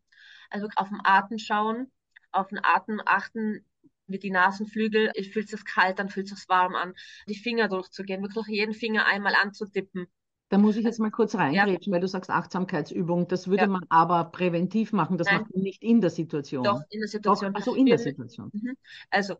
Also 0.49 0.67
auf 0.75 0.89
den 0.89 0.99
Atem 1.03 1.37
schauen, 1.37 1.91
auf 2.31 2.47
den 2.47 2.59
Atem 2.61 3.01
achten, 3.05 3.65
mit 4.11 4.23
die 4.23 4.31
Nasenflügel, 4.31 5.11
ich 5.15 5.31
fühlt 5.31 5.51
es 5.51 5.65
kalt 5.65 5.99
dann 5.99 6.09
fühlt 6.09 6.31
es 6.31 6.47
warm 6.47 6.75
an, 6.75 6.93
die 7.27 7.35
Finger 7.35 7.67
durchzugehen, 7.67 8.21
wirklich 8.21 8.47
jeden 8.47 8.73
Finger 8.73 9.05
einmal 9.05 9.33
anzutippen. 9.35 10.07
Da 10.49 10.57
muss 10.57 10.75
ich 10.75 10.83
jetzt 10.83 10.99
mal 10.99 11.11
kurz 11.11 11.33
reingrätschen, 11.35 11.91
ja. 11.91 11.95
weil 11.95 12.01
du 12.01 12.09
sagst 12.09 12.29
Achtsamkeitsübung. 12.29 13.29
Das 13.29 13.47
würde 13.47 13.63
ja. 13.63 13.67
man 13.69 13.85
aber 13.87 14.25
präventiv 14.25 14.91
machen. 14.91 15.17
Das 15.17 15.27
Nein. 15.27 15.41
macht 15.41 15.55
man 15.55 15.63
nicht 15.63 15.81
in 15.81 16.01
der 16.01 16.09
Situation. 16.09 16.65
Doch, 16.65 16.81
in 16.89 16.99
der 16.99 17.07
Situation. 17.07 17.53
Doch, 17.53 17.59
also 17.59 17.73
in 17.73 17.85
wir, 17.85 17.95
der 17.95 18.03
Situation. 18.03 18.49
Mhm. 18.51 18.75
Also, 19.09 19.37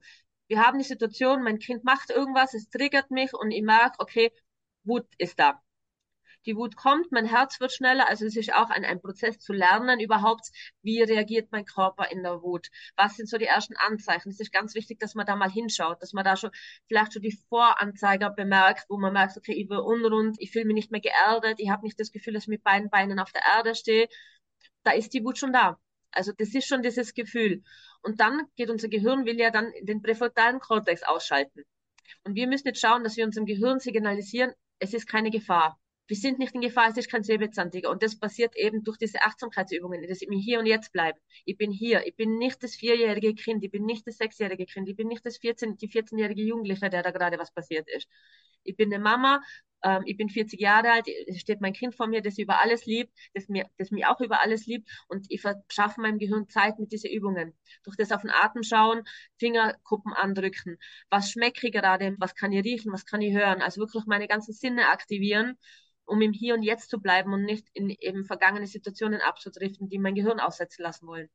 wir 0.48 0.66
haben 0.66 0.78
die 0.78 0.86
Situation, 0.86 1.44
mein 1.44 1.60
Kind 1.60 1.84
macht 1.84 2.12
irgendwas, 2.12 2.54
es 2.54 2.70
triggert 2.70 3.12
mich 3.12 3.34
und 3.34 3.52
ich 3.52 3.62
merke, 3.62 3.96
okay, 4.00 4.32
Wut 4.86 5.06
ist 5.18 5.38
da 5.38 5.62
die 6.45 6.56
Wut 6.56 6.75
kommt, 6.75 7.12
mein 7.12 7.25
Herz 7.25 7.60
wird 7.60 7.71
schneller. 7.71 8.10
Also 8.10 8.25
es 8.25 8.36
ist 8.36 8.54
auch 8.54 8.69
ein, 8.69 8.84
ein 8.84 9.01
Prozess 9.01 9.39
zu 9.39 9.54
lernen 9.54 9.99
überhaupt, 9.99 10.49
wie 10.82 11.01
reagiert 11.01 11.51
mein 11.51 11.65
Körper 11.65 12.12
in 12.12 12.23
der 12.23 12.41
Wut. 12.41 12.69
Was 12.95 13.15
sind 13.15 13.30
so 13.30 13.38
die 13.38 13.45
ersten 13.45 13.75
Anzeichen? 13.75 14.30
Es 14.30 14.39
ist 14.39 14.51
ganz 14.51 14.75
wichtig, 14.75 14.99
dass 14.99 15.15
man 15.15 15.25
da 15.25 15.36
mal 15.36 15.51
hinschaut, 15.51 16.01
dass 16.01 16.13
man 16.13 16.23
da 16.23 16.36
schon 16.36 16.51
vielleicht 16.88 17.13
schon 17.13 17.21
die 17.21 17.38
Voranzeiger 17.49 18.30
bemerkt, 18.32 18.86
wo 18.89 18.97
man 18.97 19.13
merkt, 19.13 19.38
okay, 19.38 19.54
ich 19.54 19.67
bin 19.67 19.77
unrund, 19.77 20.38
ich 20.39 20.51
fühle 20.51 20.65
mich 20.65 20.75
nicht 20.75 20.91
mehr 20.91 21.01
geerdet, 21.01 21.60
ich 21.60 21.69
habe 21.69 21.84
nicht 21.84 21.99
das 21.99 22.12
Gefühl, 22.12 22.34
dass 22.34 22.43
ich 22.43 22.49
mit 22.49 22.63
beiden 22.63 22.89
Beinen 22.89 23.19
auf 23.19 23.32
der 23.32 23.43
Erde 23.56 23.75
stehe. 23.75 24.08
Da 24.84 24.91
ist 24.91 25.13
die 25.13 25.23
Wut 25.23 25.38
schon 25.38 25.54
da. 25.54 25.80
Also 26.12 26.32
das 26.38 26.54
ist 26.54 26.67
schon 26.67 26.82
dieses 26.82 27.13
Gefühl. 27.13 27.63
Und 28.01 28.19
dann 28.19 28.47
geht 28.56 28.69
unser 28.69 28.89
Gehirn, 28.89 29.25
will 29.25 29.39
ja 29.39 29.51
dann 29.51 29.71
den 29.82 30.01
präfrontalen 30.01 30.60
Kortex 30.60 31.04
ausschalten. 31.04 31.63
Und 32.23 32.36
wir 32.36 32.47
müssen 32.47 32.67
jetzt 32.67 32.82
schauen, 32.82 33.04
dass 33.04 33.15
wir 33.15 33.25
unserem 33.25 33.45
Gehirn 33.45 33.80
signalisieren, 33.80 34.54
es 34.80 34.93
ist 34.93 35.08
keine 35.08 35.30
Gefahr 35.30 35.80
wir 36.08 36.18
sind 36.18 36.40
nicht 36.40 36.54
in 36.56 36.62
Gefahr, 36.62 36.90
es 36.90 36.98
ist 36.98 37.10
kein 37.10 37.24
Säbelzahntiger. 37.24 37.90
Und 37.90 38.04
das 38.04 38.20
passiert 38.20 38.56
eben 38.58 38.84
durch 38.84 38.98
diese 38.98 39.22
Achtsamkeitsübungen, 39.22 40.06
dass 40.08 40.22
ich 40.22 40.28
mir 40.28 40.40
hier 40.40 40.60
und 40.60 40.66
jetzt 40.66 40.92
bleibe. 40.92 41.20
Ich 41.46 41.58
bin 41.58 41.72
hier. 41.72 42.06
Ich 42.06 42.16
bin 42.16 42.38
nicht 42.38 42.62
das 42.64 42.76
vierjährige 42.76 43.34
Kind. 43.34 43.64
Ich 43.64 43.72
bin 43.72 43.86
nicht 43.86 44.06
das 44.08 44.18
sechsjährige 44.18 44.66
Kind. 44.66 44.90
Ich 44.90 44.96
bin 44.96 45.08
nicht 45.08 45.26
das 45.26 45.38
14, 45.38 45.78
die 45.78 45.90
14-jährige 45.90 46.42
Jugendliche, 46.44 46.90
der 46.90 47.04
da 47.04 47.12
gerade 47.12 47.40
was 47.40 47.54
passiert 47.54 47.88
ist. 47.90 48.08
Ich 48.64 48.76
bin 48.76 48.94
eine 48.94 49.02
Mama. 49.02 49.42
Ähm, 49.84 50.04
ich 50.06 50.17
bin 50.17 50.30
40 50.30 50.60
Jahre 50.60 50.91
alt. 50.91 51.08
Steht 51.36 51.62
mein 51.62 51.74
Kind 51.74 51.96
vor 51.96 52.08
mir, 52.08 52.22
das 52.22 52.38
über 52.38 52.62
alles 52.62 52.86
liebt, 52.86 53.12
das 53.34 53.48
mir, 53.48 53.67
das 53.78 53.91
mich 53.91 54.06
auch 54.06 54.20
über 54.22 54.41
alles 54.41 54.65
liebt. 54.65 54.89
Und 55.08 55.26
ich 55.30 55.41
verschaffe 55.41 56.02
meinem 56.02 56.20
Gehirn 56.20 56.48
Zeit 56.50 56.80
mit 56.80 56.91
diesen 56.91 57.12
Übungen. 57.12 57.54
Durch 57.84 57.96
das 57.98 58.12
auf 58.12 58.22
den 58.22 58.32
Atem 58.32 58.63
schauen, 58.63 59.04
Fingerkuppen 59.38 60.13
andrücken. 60.13 60.78
Was 61.10 61.32
schmecke 61.32 61.67
ich 61.67 61.74
gerade? 61.74 62.15
Was 62.20 62.36
kann 62.36 62.52
ich 62.52 62.63
riechen? 62.63 62.91
Was 62.91 63.06
kann 63.06 63.22
ich 63.22 63.34
hören? 63.34 63.62
Also 63.62 63.82
wirklich 63.82 64.06
meine 64.06 64.28
ganzen 64.28 64.54
Sinne 64.54 64.89
aktivieren 64.89 65.58
um 66.06 66.22
im 66.22 66.34
Hier 66.34 66.56
und 66.56 66.63
Jetzt 66.63 66.89
zu 66.89 67.00
bleiben 67.00 67.32
und 67.32 67.44
nicht 67.44 67.67
in 67.74 67.89
eben 67.89 68.26
vergangene 68.26 68.67
Situationen 68.67 69.22
abzudriften, 69.22 69.88
die 69.88 69.98
mein 69.98 70.13
Gehirn 70.15 70.41
aussetzen 70.41 70.84
lassen 70.84 71.08
wollen. 71.08 71.30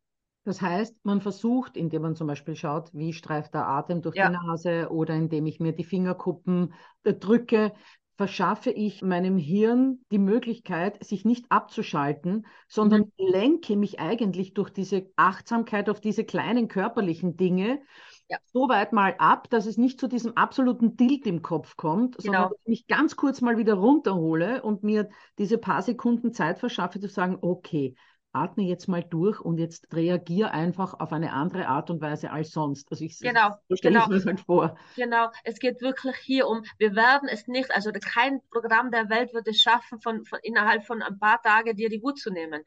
Das 0.44 0.62
heißt, 0.62 1.04
man 1.04 1.20
versucht, 1.20 1.76
indem 1.76 2.02
man 2.02 2.14
zum 2.14 2.28
Beispiel 2.28 2.54
schaut, 2.54 2.94
wie 2.94 3.12
streift 3.12 3.54
der 3.54 3.66
Atem 3.66 4.00
durch 4.00 4.14
ja. 4.14 4.28
die 4.28 4.34
Nase 4.34 4.88
oder 4.90 5.12
indem 5.14 5.46
ich 5.46 5.58
mir 5.58 5.72
die 5.72 5.82
Fingerkuppen 5.82 6.72
äh, 7.02 7.14
drücke, 7.14 7.72
verschaffe 8.16 8.70
ich 8.70 9.02
meinem 9.02 9.36
Hirn 9.36 10.00
die 10.10 10.18
Möglichkeit, 10.18 11.04
sich 11.04 11.24
nicht 11.24 11.46
abzuschalten, 11.50 12.46
sondern 12.66 13.12
mhm. 13.18 13.32
lenke 13.32 13.76
mich 13.76 14.00
eigentlich 14.00 14.54
durch 14.54 14.70
diese 14.70 15.10
Achtsamkeit 15.16 15.90
auf 15.90 16.00
diese 16.00 16.24
kleinen 16.24 16.68
körperlichen 16.68 17.36
Dinge 17.36 17.80
ja. 18.28 18.38
so 18.52 18.68
weit 18.68 18.92
mal 18.92 19.14
ab, 19.18 19.50
dass 19.50 19.66
es 19.66 19.76
nicht 19.76 20.00
zu 20.00 20.08
diesem 20.08 20.36
absoluten 20.36 20.96
Tilt 20.96 21.26
im 21.26 21.42
Kopf 21.42 21.76
kommt, 21.76 22.16
genau. 22.16 22.24
sondern 22.24 22.42
dass 22.50 22.58
ich 22.62 22.68
mich 22.68 22.86
ganz 22.86 23.16
kurz 23.16 23.40
mal 23.40 23.58
wieder 23.58 23.74
runterhole 23.74 24.62
und 24.62 24.82
mir 24.82 25.08
diese 25.38 25.58
paar 25.58 25.82
Sekunden 25.82 26.32
Zeit 26.32 26.58
verschaffe, 26.58 27.00
zu 27.00 27.08
sagen, 27.08 27.38
okay, 27.40 27.94
atme 28.36 28.64
jetzt 28.64 28.88
mal 28.88 29.02
durch 29.02 29.40
und 29.40 29.58
jetzt 29.58 29.92
reagiere 29.92 30.50
einfach 30.50 30.94
auf 31.00 31.12
eine 31.12 31.32
andere 31.32 31.68
Art 31.68 31.90
und 31.90 32.00
Weise 32.00 32.30
als 32.30 32.50
sonst. 32.50 32.90
Also 32.90 33.04
ich, 33.04 33.18
genau, 33.18 33.56
so 33.68 33.76
stelle 33.76 33.94
genau. 33.94 34.08
mir 34.08 34.24
halt 34.24 34.40
vor. 34.40 34.78
Genau, 34.96 35.30
es 35.44 35.58
geht 35.58 35.80
wirklich 35.80 36.16
hier 36.16 36.46
um, 36.46 36.62
wir 36.78 36.94
werden 36.94 37.28
es 37.28 37.46
nicht, 37.48 37.74
also 37.74 37.90
kein 37.92 38.40
Programm 38.50 38.90
der 38.90 39.08
Welt 39.08 39.34
wird 39.34 39.48
es 39.48 39.60
schaffen, 39.60 40.00
von, 40.00 40.24
von 40.24 40.38
innerhalb 40.42 40.84
von 40.84 41.02
ein 41.02 41.18
paar 41.18 41.40
Tagen 41.42 41.76
dir 41.76 41.88
die 41.88 42.02
Wut 42.02 42.18
zu 42.18 42.30
nehmen 42.30 42.62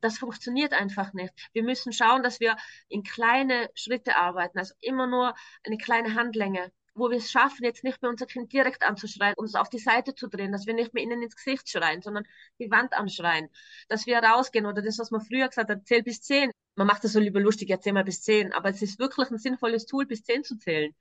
das 0.00 0.18
funktioniert 0.18 0.72
einfach 0.72 1.14
nicht. 1.14 1.32
Wir 1.52 1.62
müssen 1.62 1.92
schauen, 1.92 2.22
dass 2.22 2.38
wir 2.38 2.56
in 2.88 3.02
kleine 3.02 3.70
Schritte 3.74 4.16
arbeiten, 4.16 4.58
also 4.58 4.74
immer 4.80 5.06
nur 5.06 5.34
eine 5.64 5.78
kleine 5.78 6.14
Handlänge, 6.14 6.70
wo 6.96 7.10
wir 7.10 7.18
es 7.18 7.30
schaffen, 7.30 7.64
jetzt 7.64 7.84
nicht 7.84 8.02
mehr 8.02 8.10
unser 8.10 8.26
Kind 8.26 8.52
direkt 8.52 8.82
anzuschreien, 8.82 9.34
uns 9.36 9.54
auf 9.54 9.68
die 9.68 9.78
Seite 9.78 10.14
zu 10.14 10.28
drehen, 10.28 10.52
dass 10.52 10.66
wir 10.66 10.74
nicht 10.74 10.94
mehr 10.94 11.02
ihnen 11.04 11.22
ins 11.22 11.36
Gesicht 11.36 11.68
schreien, 11.68 12.02
sondern 12.02 12.24
die 12.58 12.70
Wand 12.70 12.92
anschreien, 12.94 13.48
dass 13.88 14.06
wir 14.06 14.18
rausgehen 14.18 14.66
oder 14.66 14.82
das, 14.82 14.98
was 14.98 15.10
man 15.10 15.20
früher 15.20 15.48
gesagt 15.48 15.70
hat, 15.70 15.86
zähl 15.86 16.02
bis 16.02 16.22
zehn. 16.22 16.50
Man 16.74 16.86
macht 16.86 17.04
das 17.04 17.12
so 17.12 17.20
lieber 17.20 17.40
lustig, 17.40 17.70
erzähl 17.70 17.92
mal 17.92 18.04
bis 18.04 18.22
zehn, 18.22 18.52
aber 18.52 18.70
es 18.70 18.82
ist 18.82 18.98
wirklich 18.98 19.30
ein 19.30 19.38
sinnvolles 19.38 19.86
Tool, 19.86 20.06
bis 20.06 20.24
zehn 20.24 20.44
zu 20.44 20.56
zählen, 20.58 20.94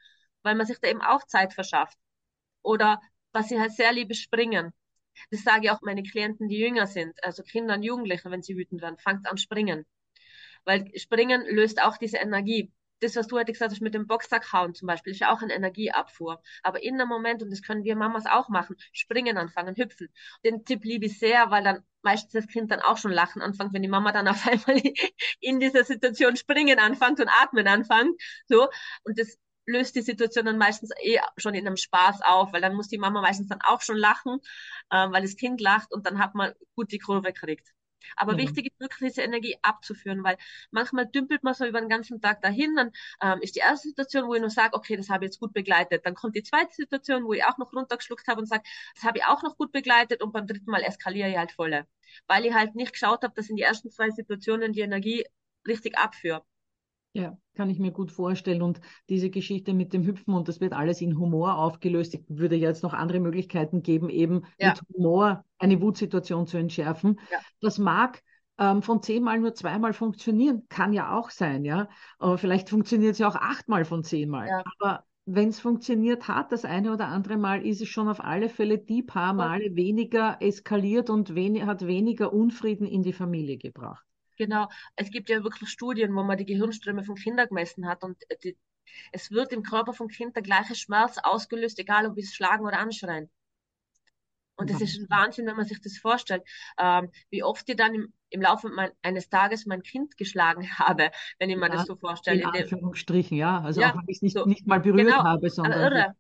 weil 0.44 0.56
man 0.56 0.66
sich 0.66 0.80
da 0.80 0.90
eben 0.90 1.02
auch 1.02 1.24
Zeit 1.26 1.54
verschafft. 1.54 1.98
Oder 2.64 3.02
was 3.34 3.52
ich 3.52 3.60
halt 3.60 3.74
sehr 3.74 3.94
liebe, 3.94 4.16
springen. 4.16 4.74
Das 5.32 5.44
sage 5.44 5.66
ich 5.66 5.72
auch 5.72 5.82
meine 5.82 6.04
Klienten, 6.04 6.50
die 6.50 6.58
jünger 6.58 6.88
sind, 6.88 7.24
also 7.24 7.44
Kinder 7.44 7.76
und 7.76 7.84
Jugendliche, 7.84 8.32
wenn 8.32 8.42
sie 8.42 8.58
wütend 8.58 8.82
werden, 8.82 8.98
fangt 8.98 9.28
an 9.30 9.38
springen. 9.38 9.86
Weil 10.66 10.92
springen 10.98 11.46
löst 11.48 11.82
auch 11.82 11.98
diese 11.98 12.18
Energie. 12.18 12.72
Das, 13.02 13.16
was 13.16 13.28
du 13.28 13.38
heute 13.38 13.52
gesagt 13.52 13.72
hast 13.72 13.82
mit 13.82 13.94
dem 13.94 14.08
Boxsack 14.08 14.52
hauen 14.54 14.74
zum 14.74 14.88
Beispiel, 14.88 15.12
ist 15.14 15.20
ja 15.20 15.34
auch 15.34 15.42
eine 15.42 15.54
Energieabfuhr. 15.54 16.42
Aber 16.64 16.82
in 16.82 16.96
einem 16.96 17.10
Moment, 17.10 17.44
und 17.44 17.52
das 17.52 17.62
können 17.62 17.84
wir 17.84 17.96
Mamas 17.96 18.26
auch 18.26 18.50
machen, 18.50 18.76
springen 18.94 19.38
anfangen, 19.38 19.76
hüpfen. 19.76 20.10
Den 20.44 20.66
Tipp 20.66 20.84
liebe 20.84 21.06
ich 21.08 21.20
sehr, 21.20 21.52
weil 21.52 21.64
dann 21.64 21.84
meistens 22.02 22.34
das 22.34 22.48
Kind 22.48 22.72
dann 22.72 22.80
auch 22.82 22.98
schon 22.98 23.12
lachen 23.12 23.42
anfängt, 23.42 23.74
wenn 23.74 23.82
die 23.82 23.88
Mama 23.90 24.12
dann 24.12 24.28
auf 24.28 24.48
einmal 24.48 24.82
in 25.40 25.60
dieser 25.60 25.84
Situation 25.84 26.36
springen 26.36 26.80
anfängt 26.80 27.20
und 27.20 27.30
atmen 27.30 27.68
anfängt. 27.68 28.22
So. 28.48 28.70
Und 29.04 29.20
das 29.20 29.38
löst 29.66 29.96
die 29.96 30.02
Situation 30.02 30.46
dann 30.46 30.58
meistens 30.58 30.92
eh 31.02 31.20
schon 31.38 31.56
in 31.56 31.66
einem 31.68 31.78
Spaß 31.78 32.22
auf, 32.22 32.54
weil 32.54 32.62
dann 32.62 32.76
muss 32.76 32.88
die 32.88 32.98
Mama 32.98 33.22
meistens 33.22 33.48
dann 33.48 33.60
auch 33.64 33.82
schon 33.82 33.98
lachen, 33.98 34.40
äh, 34.92 35.10
weil 35.12 35.24
das 35.24 35.36
Kind 35.36 35.60
lacht 35.62 35.92
und 35.92 36.06
dann 36.06 36.20
hat 36.20 36.36
man 36.36 36.54
gut 36.76 36.92
die 36.92 37.00
Kurve 37.00 37.34
gekriegt. 37.34 37.74
Aber 38.16 38.34
mhm. 38.34 38.38
wichtig 38.38 38.68
ist 38.68 38.80
wirklich 38.80 39.12
diese 39.12 39.22
Energie 39.22 39.58
abzuführen, 39.62 40.24
weil 40.24 40.38
manchmal 40.72 41.08
dümpelt 41.08 41.44
man 41.44 41.54
so 41.54 41.66
über 41.66 41.80
den 41.80 41.90
ganzen 41.90 42.22
Tag 42.22 42.42
dahin, 42.42 42.76
dann 42.76 42.92
ähm, 43.22 43.42
ist 43.42 43.56
die 43.56 43.60
erste 43.60 43.90
Situation, 43.90 44.28
wo 44.28 44.34
ich 44.36 44.42
nur 44.42 44.50
sage, 44.50 44.74
okay, 44.76 44.96
das 44.96 45.10
habe 45.10 45.26
ich 45.26 45.30
jetzt 45.30 45.40
gut 45.40 45.54
begleitet. 45.54 46.06
Dann 46.06 46.16
kommt 46.16 46.36
die 46.36 46.44
zweite 46.44 46.74
Situation, 46.74 47.26
wo 47.26 47.34
ich 47.34 47.44
auch 47.46 47.58
noch 47.58 47.74
runtergeschluckt 47.74 48.28
habe 48.28 48.42
und 48.42 48.48
sage, 48.48 48.64
das 48.96 49.04
habe 49.04 49.20
ich 49.20 49.26
auch 49.26 49.44
noch 49.44 49.58
gut 49.58 49.72
begleitet 49.72 50.22
und 50.22 50.32
beim 50.34 50.48
dritten 50.48 50.70
Mal 50.70 50.84
eskaliere 50.84 51.30
ich 51.30 51.38
halt 51.38 51.52
voll. 51.52 51.86
Weil 52.28 52.46
ich 52.46 52.54
halt 52.54 52.76
nicht 52.76 52.94
geschaut 52.94 53.24
habe, 53.24 53.34
dass 53.36 53.50
in 53.50 53.56
die 53.56 53.64
ersten 53.64 53.90
zwei 53.92 54.10
Situationen 54.10 54.74
die 54.74 54.82
Energie 54.82 55.26
richtig 55.68 55.98
abführe. 55.98 56.44
Ja, 57.16 57.38
kann 57.56 57.70
ich 57.70 57.80
mir 57.80 57.92
gut 57.92 58.12
vorstellen. 58.12 58.62
Und 58.62 58.82
diese 59.08 59.30
Geschichte 59.30 59.74
mit 59.74 59.94
dem 59.94 60.06
Hüpfen 60.06 60.34
und 60.34 60.50
das 60.50 60.60
wird 60.60 60.74
alles 60.74 61.00
in 61.00 61.18
Humor 61.18 61.58
aufgelöst. 61.58 62.14
Ich 62.14 62.24
würde 62.28 62.56
ja 62.56 62.68
jetzt 62.68 62.84
noch 62.84 62.94
andere 62.94 63.22
Möglichkeiten 63.22 63.82
geben, 63.82 64.10
eben 64.10 64.44
ja. 64.60 64.72
mit 64.72 64.82
Humor 64.94 65.46
eine 65.58 65.82
Wutsituation 65.82 66.46
zu 66.46 66.58
entschärfen. 66.58 67.20
Ja. 67.32 67.40
Das 67.62 67.78
mag 67.78 68.22
ähm, 68.58 68.82
von 68.82 69.02
zehnmal 69.02 69.40
nur 69.40 69.54
zweimal 69.54 69.94
funktionieren, 69.94 70.64
kann 70.68 70.92
ja 70.92 71.18
auch 71.18 71.30
sein, 71.30 71.64
ja. 71.64 71.88
Aber 72.20 72.38
vielleicht 72.38 72.70
funktioniert 72.70 73.14
es 73.14 73.20
ja 73.20 73.30
auch 73.30 73.36
achtmal 73.36 73.86
von 73.86 74.04
zehnmal. 74.04 74.48
Ja. 74.48 74.64
Aber 74.80 75.06
wenn 75.26 75.50
es 75.50 75.60
funktioniert 75.60 76.28
hat, 76.28 76.52
das 76.52 76.66
eine 76.66 76.94
oder 76.94 77.08
andere 77.08 77.38
Mal, 77.38 77.66
ist 77.66 77.82
es 77.82 77.88
schon 77.88 78.10
auf 78.10 78.24
alle 78.24 78.50
Fälle 78.50 78.78
die 78.78 79.02
paar 79.02 79.34
Male 79.34 79.76
weniger 79.76 80.38
eskaliert 80.42 81.10
und 81.10 81.34
wen 81.34 81.66
hat 81.66 81.88
weniger 81.88 82.32
Unfrieden 82.32 82.86
in 82.86 83.04
die 83.04 83.14
Familie 83.14 83.58
gebracht. 83.58 84.06
Genau, 84.38 84.68
es 84.96 85.12
gibt 85.12 85.30
ja 85.30 85.44
wirklich 85.44 85.70
Studien, 85.70 86.14
wo 86.16 86.24
man 86.24 86.38
die 86.38 86.46
Gehirnströme 86.46 87.04
von 87.04 87.16
Kindern 87.16 87.48
gemessen 87.48 87.88
hat 87.88 88.04
und 88.04 88.18
die, 88.44 88.58
es 89.12 89.32
wird 89.32 89.52
im 89.54 89.64
Körper 89.64 89.94
vom 89.94 90.08
Kind 90.08 90.36
der 90.36 90.44
gleiche 90.44 90.76
Schmerz 90.76 91.18
ausgelöst, 91.22 91.80
egal 91.80 92.06
ob 92.08 92.16
wir 92.16 92.24
es 92.24 92.34
schlagen 92.34 92.66
oder 92.66 92.80
anschreien. 92.80 93.30
Und 94.58 94.70
das 94.70 94.80
ist 94.80 94.98
ein 94.98 95.10
Wahnsinn, 95.10 95.46
wenn 95.48 95.58
man 95.58 95.66
sich 95.66 95.82
das 95.82 95.98
vorstellt, 95.98 96.42
ähm, 96.80 97.12
wie 97.30 97.44
oft 97.44 97.68
ich 97.68 97.76
dann 97.76 97.94
im, 97.94 98.14
im 98.30 98.42
Laufe 98.42 98.70
mein, 98.70 98.92
eines 99.02 99.30
Tages 99.30 99.66
mein 99.66 99.84
Kind 99.84 100.16
geschlagen 100.18 100.70
habe, 100.80 101.12
wenn 101.40 101.50
ich 101.50 101.58
mir 101.58 101.68
ja, 101.68 101.74
das 101.74 101.86
so 101.86 101.96
vorstelle. 101.96 102.42
In 102.42 102.46
Anführungsstrichen, 102.46 103.38
ja. 103.38 103.60
Also 103.60 103.82
ja, 103.82 103.92
auch 103.92 103.96
wenn 103.96 104.06
ich 104.08 104.18
es 104.18 104.22
nicht, 104.22 104.38
so, 104.38 104.46
nicht 104.46 104.66
mal 104.66 104.80
berührt 104.80 105.08
genau, 105.08 105.24
habe, 105.24 105.50
sondern. 105.50 105.82
Irre. 105.82 106.16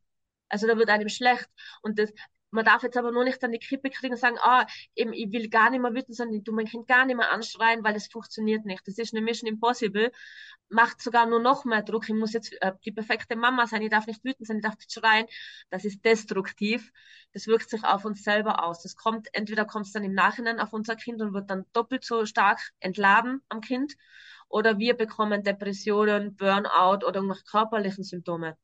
Also 0.49 0.67
da 0.67 0.77
wird 0.77 0.89
einem 0.89 1.09
schlecht. 1.09 1.49
Und 1.81 1.97
das, 1.97 2.11
man 2.55 2.65
darf 2.65 2.83
jetzt 2.83 2.97
aber 2.97 3.11
nur 3.11 3.23
nicht 3.23 3.43
an 3.43 3.51
die 3.51 3.59
Krippe 3.59 3.89
kriegen 3.89 4.13
und 4.13 4.19
sagen, 4.19 4.37
ah, 4.39 4.65
eben, 4.95 5.13
ich 5.13 5.31
will 5.31 5.49
gar 5.49 5.69
nicht 5.69 5.81
mehr 5.81 5.93
wütend 5.93 6.15
sein, 6.15 6.33
ich 6.33 6.43
tu 6.43 6.51
mein 6.53 6.65
Kind 6.65 6.87
gar 6.87 7.05
nicht 7.05 7.17
mehr 7.17 7.31
anschreien, 7.31 7.83
weil 7.83 7.93
das 7.93 8.07
funktioniert 8.07 8.65
nicht. 8.65 8.87
Das 8.87 8.97
ist 8.97 9.13
eine 9.13 9.23
Mission 9.23 9.49
Impossible. 9.49 10.11
Macht 10.69 11.01
sogar 11.01 11.27
nur 11.27 11.39
noch 11.39 11.65
mehr 11.65 11.83
Druck. 11.83 12.09
Ich 12.09 12.15
muss 12.15 12.33
jetzt 12.33 12.53
äh, 12.61 12.73
die 12.83 12.91
perfekte 12.91 13.35
Mama 13.35 13.67
sein, 13.67 13.81
ich 13.81 13.91
darf 13.91 14.07
nicht 14.07 14.23
wütend 14.23 14.47
sein, 14.47 14.57
ich 14.57 14.63
darf 14.63 14.77
nicht 14.77 14.91
schreien. 14.91 15.27
Das 15.69 15.85
ist 15.85 16.03
destruktiv. 16.03 16.91
Das 17.33 17.47
wirkt 17.47 17.69
sich 17.69 17.83
auf 17.83 18.05
uns 18.05 18.23
selber 18.23 18.63
aus. 18.63 18.81
Das 18.81 18.95
kommt, 18.95 19.27
entweder 19.33 19.65
kommt 19.65 19.85
es 19.85 19.91
dann 19.91 20.03
im 20.03 20.13
Nachhinein 20.13 20.59
auf 20.59 20.73
unser 20.73 20.95
Kind 20.95 21.21
und 21.21 21.33
wird 21.33 21.49
dann 21.49 21.65
doppelt 21.73 22.05
so 22.05 22.25
stark 22.25 22.59
entladen 22.79 23.41
am 23.49 23.61
Kind 23.61 23.95
oder 24.47 24.79
wir 24.79 24.95
bekommen 24.95 25.43
Depressionen, 25.43 26.35
Burnout 26.35 27.05
oder 27.05 27.15
irgendwelche 27.15 27.43
körperlichen 27.43 28.03
Symptome. 28.03 28.57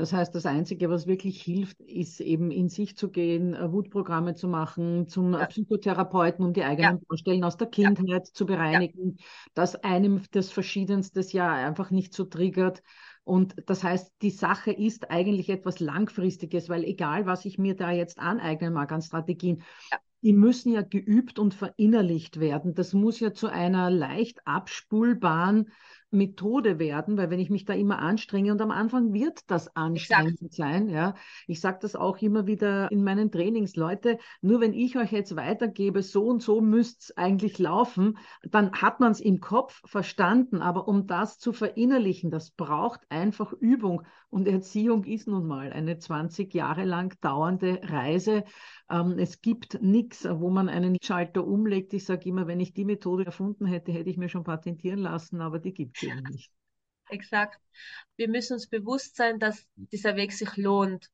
Das 0.00 0.14
heißt, 0.14 0.34
das 0.34 0.46
Einzige, 0.46 0.88
was 0.88 1.06
wirklich 1.06 1.42
hilft, 1.42 1.78
ist 1.82 2.22
eben 2.22 2.50
in 2.50 2.70
sich 2.70 2.96
zu 2.96 3.10
gehen, 3.10 3.52
äh, 3.52 3.70
Wutprogramme 3.70 4.34
zu 4.34 4.48
machen, 4.48 5.06
zum 5.08 5.34
ja. 5.34 5.44
Psychotherapeuten, 5.44 6.42
um 6.42 6.54
die 6.54 6.64
eigenen 6.64 6.96
ja. 6.96 7.02
Vorstellen 7.06 7.44
aus 7.44 7.58
der 7.58 7.66
Kindheit 7.66 8.08
ja. 8.08 8.32
zu 8.32 8.46
bereinigen, 8.46 9.18
dass 9.52 9.76
einem 9.76 10.22
das 10.30 10.50
Verschiedenste 10.50 11.20
ja 11.20 11.52
einfach 11.52 11.90
nicht 11.90 12.14
so 12.14 12.24
triggert. 12.24 12.82
Und 13.24 13.56
das 13.66 13.84
heißt, 13.84 14.14
die 14.22 14.30
Sache 14.30 14.72
ist 14.72 15.10
eigentlich 15.10 15.50
etwas 15.50 15.80
Langfristiges, 15.80 16.70
weil 16.70 16.84
egal, 16.84 17.26
was 17.26 17.44
ich 17.44 17.58
mir 17.58 17.76
da 17.76 17.90
jetzt 17.90 18.18
aneignen 18.18 18.72
mag 18.72 18.90
an 18.92 19.02
Strategien, 19.02 19.62
die 20.22 20.32
müssen 20.32 20.72
ja 20.72 20.80
geübt 20.80 21.38
und 21.38 21.52
verinnerlicht 21.52 22.40
werden. 22.40 22.74
Das 22.74 22.94
muss 22.94 23.20
ja 23.20 23.34
zu 23.34 23.48
einer 23.48 23.90
leicht 23.90 24.46
abspulbaren 24.46 25.70
Methode 26.10 26.78
werden, 26.78 27.16
weil 27.16 27.30
wenn 27.30 27.40
ich 27.40 27.50
mich 27.50 27.64
da 27.64 27.72
immer 27.74 27.98
anstrenge 28.00 28.52
und 28.52 28.60
am 28.60 28.70
Anfang 28.70 29.12
wird 29.12 29.50
das 29.50 29.74
anstrengend 29.76 30.42
Exakt. 30.42 30.54
sein, 30.54 30.88
ja. 30.88 31.14
Ich 31.46 31.60
sage 31.60 31.78
das 31.82 31.96
auch 31.96 32.18
immer 32.18 32.46
wieder 32.46 32.90
in 32.90 33.04
meinen 33.04 33.30
Trainings, 33.30 33.76
Leute, 33.76 34.18
nur 34.40 34.60
wenn 34.60 34.74
ich 34.74 34.96
euch 34.96 35.12
jetzt 35.12 35.36
weitergebe, 35.36 36.02
so 36.02 36.26
und 36.26 36.42
so 36.42 36.60
müsst 36.60 37.02
es 37.02 37.16
eigentlich 37.16 37.58
laufen, 37.58 38.18
dann 38.42 38.72
hat 38.72 39.00
man 39.00 39.12
es 39.12 39.20
im 39.20 39.40
Kopf 39.40 39.80
verstanden, 39.84 40.62
aber 40.62 40.88
um 40.88 41.06
das 41.06 41.38
zu 41.38 41.52
verinnerlichen, 41.52 42.30
das 42.30 42.50
braucht 42.50 43.00
einfach 43.10 43.52
Übung 43.52 44.02
und 44.30 44.46
Erziehung 44.46 45.04
ist 45.04 45.26
nun 45.26 45.46
mal 45.46 45.72
eine 45.72 45.98
20 45.98 46.54
Jahre 46.54 46.84
lang 46.84 47.14
dauernde 47.20 47.80
Reise. 47.82 48.44
Ähm, 48.88 49.18
es 49.18 49.40
gibt 49.40 49.82
nichts, 49.82 50.24
wo 50.24 50.50
man 50.50 50.68
einen 50.68 50.96
Schalter 51.02 51.46
umlegt. 51.46 51.92
Ich 51.92 52.04
sage 52.04 52.28
immer, 52.28 52.46
wenn 52.46 52.60
ich 52.60 52.72
die 52.72 52.84
Methode 52.84 53.26
erfunden 53.26 53.66
hätte, 53.66 53.92
hätte 53.92 54.08
ich 54.08 54.16
mir 54.16 54.28
schon 54.28 54.44
patentieren 54.44 55.00
lassen, 55.00 55.40
aber 55.40 55.58
die 55.58 55.74
gibt 55.74 55.96
es 55.96 56.04
eben 56.04 56.22
nicht. 56.30 56.52
Exakt. 57.08 57.60
Wir 58.16 58.28
müssen 58.28 58.54
uns 58.54 58.68
bewusst 58.68 59.16
sein, 59.16 59.40
dass 59.40 59.66
dieser 59.74 60.14
Weg 60.14 60.32
sich 60.32 60.56
lohnt 60.56 61.10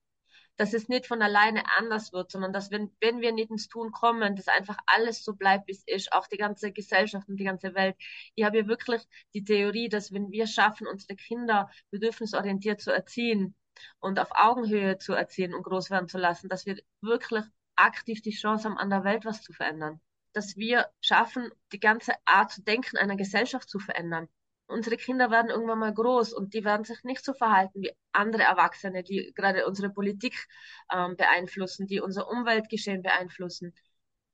dass 0.57 0.73
es 0.73 0.89
nicht 0.89 1.07
von 1.07 1.23
alleine 1.23 1.65
anders 1.79 2.13
wird, 2.13 2.31
sondern 2.31 2.53
dass 2.53 2.71
wenn, 2.71 2.91
wenn 3.01 3.21
wir 3.21 3.33
nicht 3.33 3.51
ins 3.51 3.69
Tun 3.69 3.93
kommen, 3.93 4.37
dass 4.37 4.49
einfach 4.49 4.79
alles 4.87 5.23
so 5.25 5.35
bleibt, 5.35 5.69
wie 5.69 5.73
es 5.73 5.85
ist, 5.87 6.13
auch 6.13 6.27
die 6.27 6.39
ganze 6.39 6.73
Gesellschaft 6.73 7.29
und 7.29 7.37
die 7.37 7.45
ganze 7.45 7.75
Welt. 7.75 7.97
Ich 8.35 8.45
habe 8.45 8.59
ja 8.59 8.67
wirklich 8.67 9.03
die 9.35 9.45
Theorie, 9.45 9.89
dass 9.89 10.13
wenn 10.13 10.31
wir 10.31 10.47
schaffen, 10.47 10.87
unsere 10.87 11.17
Kinder 11.17 11.71
bedürfnisorientiert 11.91 12.81
zu 12.81 12.91
erziehen 12.91 13.55
und 14.01 14.19
auf 14.19 14.31
Augenhöhe 14.33 14.99
zu 14.99 15.13
erziehen 15.13 15.55
und 15.55 15.63
groß 15.63 15.91
werden 15.91 16.09
zu 16.09 16.19
lassen, 16.19 16.49
dass 16.49 16.65
wir 16.67 16.81
wirklich 17.03 17.45
aktiv 17.77 18.23
die 18.23 18.31
Chance 18.31 18.69
haben, 18.69 18.79
an 18.79 18.91
der 18.91 19.05
Welt 19.05 19.25
was 19.27 19.43
zu 19.43 19.53
verändern. 19.53 20.01
Dass 20.33 20.57
wir 20.57 20.89
schaffen, 21.01 21.51
die 21.73 21.81
ganze 21.81 22.13
Art 22.25 22.51
zu 22.51 22.63
denken 22.63 22.97
einer 22.97 23.17
Gesellschaft 23.17 23.69
zu 23.69 23.79
verändern 23.79 24.29
unsere 24.67 24.97
Kinder 24.97 25.31
werden 25.31 25.51
irgendwann 25.51 25.79
mal 25.79 25.95
groß 25.95 26.33
und 26.33 26.55
die 26.55 26.65
werden 26.65 26.85
sich 26.85 27.03
nicht 27.05 27.25
so 27.25 27.33
verhalten 27.35 27.83
wie 27.83 27.93
andere 28.13 28.43
Erwachsene, 28.43 29.03
die 29.03 29.33
gerade 29.35 29.67
unsere 29.67 29.91
Politik 29.91 30.35
ähm, 30.93 31.17
beeinflussen, 31.17 31.87
die 31.87 32.01
unser 32.01 32.29
Umweltgeschehen 32.29 33.03
beeinflussen. 33.03 33.75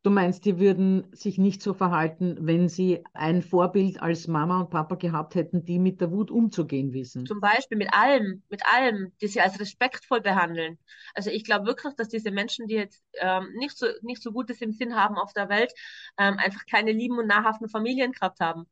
Du 0.05 0.11
meinst, 0.11 0.45
die 0.45 0.59
würden 0.59 1.07
sich 1.12 1.38
nicht 1.38 1.62
so 1.62 1.75
verhalten, 1.75 2.37
wenn 2.40 2.68
sie 2.68 3.05
ein 3.14 3.40
Vorbild 3.40 4.03
als 4.03 4.27
Mama 4.27 4.62
und 4.62 4.71
Papa 4.71 4.97
gehabt 4.97 5.37
hätten, 5.37 5.64
die 5.64 5.79
mit 5.79 6.01
der 6.01 6.11
Wut 6.11 6.33
umzugehen 6.33 6.92
wissen? 6.92 7.25
Zum 7.25 7.38
Beispiel 7.38 7.79
mit 7.79 7.95
allem, 7.95 8.42
mit 8.49 8.66
allem, 8.66 9.12
die 9.21 9.29
sie 9.29 9.40
als 9.40 9.61
respektvoll 9.61 10.21
behandeln. 10.21 10.77
Also 11.14 11.31
ich 11.31 11.45
glaube 11.45 11.66
wirklich, 11.66 11.95
dass 11.95 12.09
diese 12.09 12.33
Menschen, 12.33 12.66
die 12.66 12.75
jetzt 12.75 13.05
ähm, 13.21 13.53
nicht, 13.55 13.79
so, 13.79 13.87
nicht 14.03 14.21
so 14.21 14.33
Gutes 14.33 14.61
im 14.61 14.73
Sinn 14.73 14.97
haben 14.97 15.14
auf 15.18 15.33
der 15.35 15.49
Welt, 15.49 15.73
ähm, 16.18 16.37
einfach 16.38 16.66
keine 16.68 16.90
lieben 16.90 17.18
und 17.18 17.29
nahrhaften 17.29 17.68
Familien 17.68 18.11
gehabt 18.11 18.40
haben. 18.40 18.66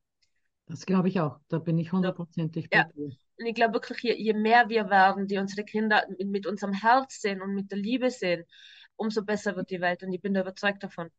Das 0.70 0.86
glaube 0.86 1.08
ich 1.08 1.20
auch. 1.20 1.40
Da 1.48 1.58
bin 1.58 1.78
ich 1.78 1.90
hundertprozentig 1.90 2.68
ja. 2.72 2.84
bei 2.84 2.92
dir. 2.92 3.16
Und 3.38 3.46
ich 3.46 3.54
glaube 3.54 3.74
wirklich, 3.74 4.02
je, 4.02 4.14
je, 4.14 4.34
mehr 4.34 4.68
wir 4.68 4.88
werden, 4.88 5.26
die 5.26 5.38
unsere 5.38 5.64
Kinder 5.64 6.04
mit, 6.08 6.28
mit, 6.28 6.46
unserem 6.46 6.72
Herz 6.72 7.20
sehen 7.20 7.42
und 7.42 7.54
mit 7.54 7.72
der 7.72 7.78
Liebe 7.78 8.10
sehen, 8.10 8.44
umso 8.94 9.24
besser 9.24 9.56
wird 9.56 9.70
die 9.70 9.80
Welt. 9.80 10.04
Und 10.04 10.12
ich 10.12 10.20
bin 10.20 10.32
da 10.32 10.42
überzeugt 10.42 10.84
davon. 10.84 11.10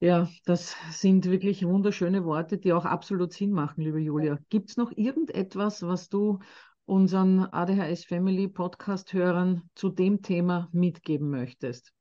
Ja, 0.00 0.28
das 0.46 0.74
sind 0.90 1.26
wirklich 1.26 1.66
wunderschöne 1.66 2.24
Worte, 2.24 2.56
die 2.56 2.72
auch 2.72 2.86
absolut 2.86 3.32
Sinn 3.32 3.50
machen, 3.50 3.82
liebe 3.82 3.98
Julia. 3.98 4.38
Gibt 4.48 4.70
es 4.70 4.76
noch 4.76 4.92
irgendetwas, 4.96 5.82
was 5.82 6.08
du 6.08 6.38
unseren 6.86 7.40
ADHS 7.40 8.04
Family 8.06 8.48
Podcast 8.48 9.12
Hörern 9.12 9.68
zu 9.74 9.90
dem 9.90 10.22
Thema 10.22 10.70
mitgeben 10.72 11.28
möchtest? 11.28 11.92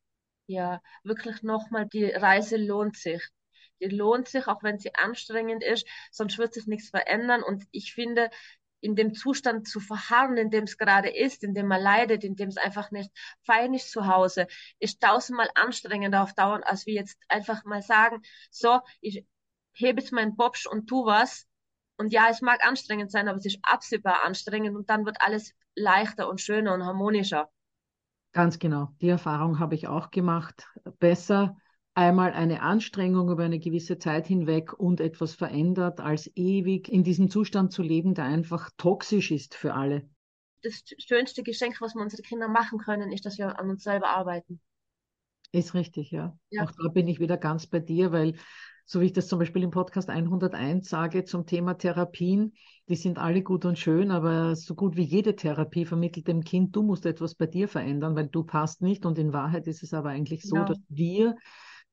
Ja, 0.46 0.80
wirklich 1.04 1.42
nochmal, 1.42 1.88
die 1.88 2.06
Reise 2.06 2.56
lohnt 2.56 2.96
sich 2.96 3.28
lohnt 3.80 4.28
sich, 4.28 4.48
auch 4.48 4.64
wenn 4.64 4.80
sie 4.80 4.94
anstrengend 4.96 5.64
ist, 5.64 5.88
sonst 6.12 6.38
wird 6.38 6.54
sich 6.54 6.68
nichts 6.68 6.90
verändern. 6.90 7.44
Und 7.44 7.66
ich 7.72 7.94
finde, 7.94 8.30
in 8.80 8.96
dem 8.96 9.14
Zustand 9.14 9.68
zu 9.68 9.80
verharren, 9.80 10.38
in 10.38 10.50
dem 10.52 10.66
es 10.66 10.78
gerade 10.78 11.10
ist, 11.10 11.44
in 11.44 11.54
dem 11.54 11.68
man 11.68 11.82
leidet, 11.82 12.24
in 12.24 12.36
dem 12.36 12.50
es 12.50 12.58
einfach 12.58 12.92
nicht 12.92 13.12
fein 13.44 13.74
ist 13.74 13.92
zu 13.92 14.08
Hause, 14.08 14.48
ist 14.80 15.02
tausendmal 15.02 15.50
anstrengender 15.56 16.24
auf 16.24 16.34
Dauer, 16.34 16.62
als 16.66 16.86
wir 16.86 16.94
jetzt 16.94 17.18
einfach 17.28 17.64
mal 17.66 17.82
sagen, 17.82 18.22
so, 18.52 18.80
ich 19.02 19.26
hebe 19.74 20.02
jetzt 20.02 20.12
meinen 20.12 20.36
Bobsch 20.36 20.68
und 20.68 20.88
tu 20.88 21.06
was. 21.06 21.48
Und 21.98 22.14
ja, 22.14 22.28
es 22.30 22.42
mag 22.42 22.64
anstrengend 22.64 23.12
sein, 23.12 23.28
aber 23.28 23.40
es 23.40 23.46
ist 23.46 23.60
absehbar 23.64 24.24
anstrengend 24.24 24.76
und 24.76 24.90
dann 24.90 25.06
wird 25.06 25.18
alles 25.20 25.54
leichter 25.76 26.30
und 26.30 26.42
schöner 26.42 26.74
und 26.74 26.86
harmonischer. 26.86 27.50
Ganz 28.34 28.60
genau. 28.60 28.90
Die 29.02 29.10
Erfahrung 29.10 29.60
habe 29.60 29.74
ich 29.74 29.88
auch 29.88 30.12
gemacht. 30.12 30.68
Besser 31.00 31.58
einmal 31.98 32.32
eine 32.34 32.62
Anstrengung 32.62 33.32
über 33.32 33.44
eine 33.44 33.58
gewisse 33.58 33.98
Zeit 33.98 34.28
hinweg 34.28 34.72
und 34.72 35.02
etwas 35.02 35.34
verändert, 35.34 36.00
als 36.00 36.30
ewig 36.36 36.90
in 36.90 37.04
diesem 37.04 37.32
Zustand 37.32 37.72
zu 37.72 37.82
leben, 37.82 38.14
der 38.14 38.26
einfach 38.26 38.70
toxisch 38.78 39.32
ist 39.32 39.56
für 39.56 39.74
alle. 39.74 40.08
Das 40.62 40.84
schönste 41.00 41.42
Geschenk, 41.42 41.82
was 41.82 41.96
wir 41.96 42.04
unseren 42.04 42.22
Kindern 42.22 42.52
machen 42.52 42.78
können, 42.78 43.12
ist, 43.12 43.26
dass 43.26 43.40
wir 43.40 43.60
an 43.60 43.72
uns 43.72 43.84
selber 43.84 44.10
arbeiten. 44.10 44.60
Ist 45.52 45.74
richtig, 45.74 46.12
ja. 46.12 46.38
ja. 46.52 46.66
Auch 46.66 46.72
da 46.72 46.88
bin 46.90 47.08
ich 47.08 47.20
wieder 47.20 47.38
ganz 47.38 47.66
bei 47.66 47.80
dir, 47.80 48.12
weil 48.12 48.36
so 48.86 49.02
wie 49.02 49.06
ich 49.06 49.14
das 49.14 49.28
zum 49.28 49.40
Beispiel 49.40 49.64
im 49.64 49.72
Podcast 49.72 50.10
101 50.10 50.88
sage 50.88 51.26
zum 51.26 51.48
Thema 51.48 51.74
Therapien, 51.74 52.54
die 52.90 52.96
sind 52.96 53.18
alle 53.18 53.42
gut 53.42 53.66
und 53.66 53.80
schön, 53.80 54.12
aber 54.12 54.56
so 54.56 54.76
gut 54.76 54.96
wie 54.96 55.04
jede 55.04 55.36
Therapie 55.36 55.86
vermittelt 55.86 56.28
dem 56.28 56.44
Kind, 56.44 56.76
du 56.76 56.84
musst 56.84 57.08
etwas 57.08 57.34
bei 57.34 57.48
dir 57.48 57.68
verändern, 57.68 58.16
weil 58.16 58.28
du 58.28 58.44
passt 58.44 58.84
nicht. 58.84 59.06
Und 59.06 59.18
in 59.18 59.34
Wahrheit 59.34 59.68
ist 59.68 59.82
es 59.82 59.94
aber 59.96 60.10
eigentlich 60.10 60.44
so, 60.44 60.56
genau. 60.56 60.68
dass 60.68 60.80
wir 60.90 61.36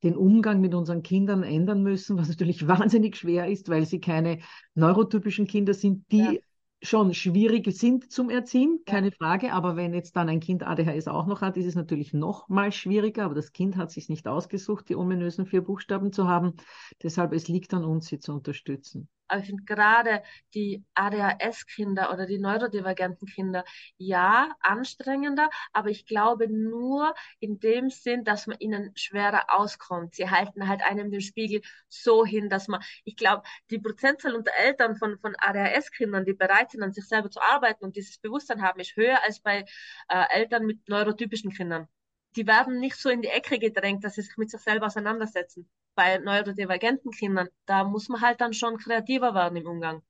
den 0.04 0.16
Umgang 0.16 0.60
mit 0.60 0.74
unseren 0.74 1.02
Kindern 1.02 1.42
ändern 1.42 1.82
müssen, 1.82 2.16
was 2.16 2.28
natürlich 2.28 2.68
wahnsinnig 2.68 3.16
schwer 3.16 3.48
ist, 3.48 3.68
weil 3.68 3.86
sie 3.86 4.00
keine 4.00 4.38
neurotypischen 4.74 5.46
Kinder 5.46 5.74
sind, 5.74 6.04
die 6.12 6.18
ja. 6.18 6.40
schon 6.82 7.14
schwierig 7.14 7.66
sind 7.72 8.12
zum 8.12 8.30
Erziehen, 8.30 8.80
keine. 8.84 9.10
Frage. 9.10 9.52
Aber 9.52 9.76
wenn 9.76 9.94
jetzt 9.94 10.14
dann 10.14 10.28
ein 10.28 10.40
Kind 10.40 10.62
ADHS 10.62 11.08
auch 11.08 11.26
noch 11.26 11.40
hat, 11.40 11.56
ist 11.56 11.66
es 11.66 11.74
natürlich 11.74 12.12
noch 12.12 12.48
mal 12.48 12.70
schwieriger. 12.70 13.24
Aber 13.24 13.34
das 13.34 13.52
Kind 13.52 13.76
hat 13.76 13.90
sich 13.90 14.08
nicht 14.08 14.28
ausgesucht, 14.28 14.88
die 14.88 14.96
ominösen 14.96 15.46
vier 15.46 15.62
Buchstaben 15.62 16.12
zu 16.12 16.28
haben. 16.28 16.54
Deshalb 17.02 17.32
es 17.32 17.48
liegt 17.48 17.72
an 17.74 17.84
uns, 17.84 18.06
sie 18.06 18.20
zu 18.20 18.32
unterstützen. 18.32 19.08
Aber 19.34 19.42
ich 19.42 19.48
finde 19.48 19.64
gerade 19.64 20.22
die 20.54 20.84
ADHS-Kinder 20.94 22.12
oder 22.12 22.24
die 22.24 22.38
neurodivergenten 22.38 23.26
Kinder, 23.26 23.64
ja, 23.96 24.54
anstrengender, 24.60 25.50
aber 25.72 25.90
ich 25.90 26.06
glaube 26.06 26.48
nur 26.48 27.12
in 27.40 27.58
dem 27.58 27.90
Sinn, 27.90 28.22
dass 28.22 28.46
man 28.46 28.60
ihnen 28.60 28.92
schwerer 28.94 29.46
auskommt. 29.48 30.14
Sie 30.14 30.30
halten 30.30 30.68
halt 30.68 30.82
einem 30.84 31.10
den 31.10 31.20
Spiegel 31.20 31.62
so 31.88 32.24
hin, 32.24 32.48
dass 32.48 32.68
man, 32.68 32.80
ich 33.04 33.16
glaube, 33.16 33.42
die 33.70 33.80
Prozentzahl 33.80 34.36
unter 34.36 34.52
Eltern 34.52 34.94
von, 34.94 35.18
von 35.18 35.34
ADHS-Kindern, 35.36 36.24
die 36.24 36.34
bereit 36.34 36.70
sind, 36.70 36.84
an 36.84 36.92
sich 36.92 37.08
selber 37.08 37.28
zu 37.28 37.40
arbeiten 37.40 37.84
und 37.84 37.96
dieses 37.96 38.18
Bewusstsein 38.18 38.62
haben, 38.62 38.78
ist 38.78 38.94
höher 38.94 39.20
als 39.24 39.40
bei 39.40 39.64
äh, 40.10 40.24
Eltern 40.30 40.64
mit 40.64 40.88
neurotypischen 40.88 41.50
Kindern 41.50 41.88
die 42.36 42.46
werden 42.46 42.80
nicht 42.80 42.96
so 42.96 43.08
in 43.08 43.22
die 43.22 43.28
Ecke 43.28 43.58
gedrängt, 43.58 44.04
dass 44.04 44.14
sie 44.14 44.22
sich 44.22 44.36
mit 44.36 44.50
sich 44.50 44.60
selber 44.60 44.86
auseinandersetzen. 44.86 45.68
Bei 45.94 46.18
neurodivergenten 46.18 47.12
Kindern, 47.12 47.48
da 47.66 47.84
muss 47.84 48.08
man 48.08 48.20
halt 48.20 48.40
dann 48.40 48.52
schon 48.52 48.78
kreativer 48.78 49.34
werden 49.34 49.56
im 49.56 49.66
Umgang. 49.66 50.02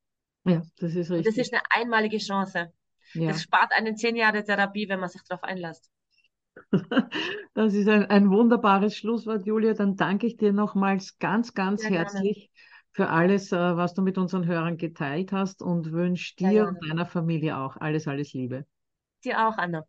Ja, 0.45 0.63
das 0.79 0.95
ist 0.95 1.11
richtig. 1.11 1.19
Und 1.19 1.27
das 1.27 1.37
ist 1.37 1.53
eine 1.53 1.63
einmalige 1.71 2.19
Chance. 2.19 2.73
Ja. 3.15 3.29
Das 3.29 3.43
spart 3.43 3.73
einen 3.73 3.97
zehn 3.97 4.17
Jahre 4.17 4.45
Therapie, 4.45 4.89
wenn 4.89 5.01
man 5.01 5.09
sich 5.09 5.23
darauf 5.23 5.45
einlässt. 5.45 5.91
Das 7.55 7.73
ist 7.75 7.89
ein, 7.89 8.07
ein 8.07 8.31
wunderbares 8.31 8.97
Schlusswort, 8.97 9.47
Julia. 9.47 9.75
Dann 9.75 9.97
danke 9.97 10.27
ich 10.27 10.37
dir 10.37 10.53
nochmals 10.53 11.19
ganz, 11.19 11.55
ganz 11.55 11.83
Sehr 11.83 11.91
herzlich 11.91 12.37
gerne. 12.37 12.49
für 12.93 13.09
alles, 13.11 13.53
äh, 13.53 13.77
was 13.77 13.95
du 13.95 14.03
mit 14.03 14.19
unseren 14.19 14.47
Hörern 14.47 14.77
geteilt 14.77 15.33
hast 15.33 15.63
und 15.63 15.93
wünsche 15.93 16.35
dir 16.37 16.69
und 16.69 16.89
deiner 16.89 17.07
Familie 17.07 17.59
auch 17.59 17.77
alles, 17.77 18.09
alles 18.09 18.33
Liebe. 18.33 18.67
Dir 19.25 19.47
auch, 19.47 19.57
Anna. 19.57 19.85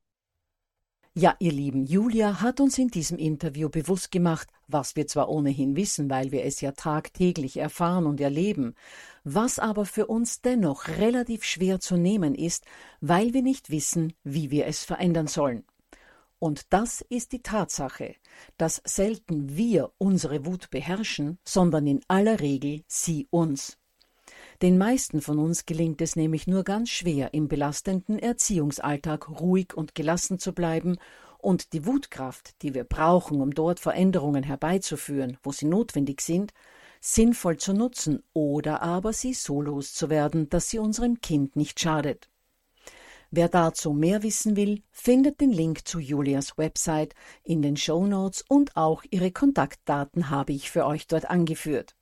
Ja, 1.17 1.33
ihr 1.39 1.53
Lieben, 1.53 1.85
Julia 1.85 2.41
hat 2.41 2.59
uns 2.59 2.77
in 2.77 2.89
diesem 2.89 3.17
Interview 3.17 3.69
bewusst 3.69 4.11
gemacht, 4.11 4.49
was 4.67 4.97
wir 4.97 5.07
zwar 5.07 5.29
ohnehin 5.29 5.77
wissen, 5.77 6.09
weil 6.09 6.33
wir 6.33 6.43
es 6.43 6.59
ja 6.59 6.73
tagtäglich 6.73 7.55
erfahren 7.55 8.05
und 8.05 8.19
erleben, 8.19 8.75
was 9.23 9.57
aber 9.57 9.85
für 9.85 10.07
uns 10.07 10.41
dennoch 10.41 10.89
relativ 10.89 11.45
schwer 11.45 11.79
zu 11.79 11.95
nehmen 11.95 12.35
ist, 12.35 12.65
weil 12.99 13.33
wir 13.33 13.43
nicht 13.43 13.69
wissen, 13.69 14.11
wie 14.25 14.51
wir 14.51 14.65
es 14.67 14.83
verändern 14.83 15.27
sollen. 15.27 15.63
Und 16.37 16.73
das 16.73 16.99
ist 16.99 17.31
die 17.31 17.41
Tatsache, 17.41 18.15
dass 18.57 18.81
selten 18.83 19.55
wir 19.55 19.93
unsere 19.97 20.45
Wut 20.45 20.69
beherrschen, 20.69 21.37
sondern 21.45 21.87
in 21.87 22.01
aller 22.09 22.41
Regel 22.41 22.83
sie 22.87 23.25
uns. 23.29 23.77
Den 24.61 24.77
meisten 24.77 25.21
von 25.21 25.37
uns 25.37 25.65
gelingt 25.65 26.01
es 26.01 26.15
nämlich 26.15 26.47
nur 26.47 26.63
ganz 26.63 26.89
schwer, 26.89 27.33
im 27.33 27.47
belastenden 27.49 28.19
Erziehungsalltag 28.19 29.29
ruhig 29.41 29.73
und 29.75 29.95
gelassen 29.95 30.39
zu 30.39 30.53
bleiben 30.53 30.97
und 31.39 31.73
die 31.73 31.85
Wutkraft, 31.85 32.61
die 32.61 32.73
wir 32.73 32.85
brauchen, 32.85 33.41
um 33.41 33.51
dort 33.51 33.79
Veränderungen 33.79 34.43
herbeizuführen, 34.43 35.37
wo 35.43 35.51
sie 35.51 35.65
notwendig 35.65 36.21
sind, 36.21 36.53
sinnvoll 37.01 37.57
zu 37.57 37.73
nutzen 37.73 38.23
oder 38.33 38.81
aber 38.81 39.13
sie 39.13 39.33
so 39.33 39.61
loszuwerden, 39.61 40.49
dass 40.49 40.69
sie 40.69 40.79
unserem 40.79 41.19
Kind 41.19 41.55
nicht 41.55 41.79
schadet. 41.79 42.29
Wer 43.31 43.49
dazu 43.49 43.91
mehr 43.91 44.23
wissen 44.23 44.55
will, 44.55 44.81
findet 44.91 45.41
den 45.41 45.51
Link 45.51 45.87
zu 45.87 45.99
Julias 45.99 46.57
Website 46.57 47.13
in 47.43 47.61
den 47.61 47.75
Show 47.75 48.07
Notes 48.07 48.45
und 48.47 48.77
auch 48.77 49.03
ihre 49.09 49.31
Kontaktdaten 49.31 50.29
habe 50.29 50.53
ich 50.53 50.71
für 50.71 50.85
euch 50.85 51.07
dort 51.07 51.29
angeführt. 51.29 51.95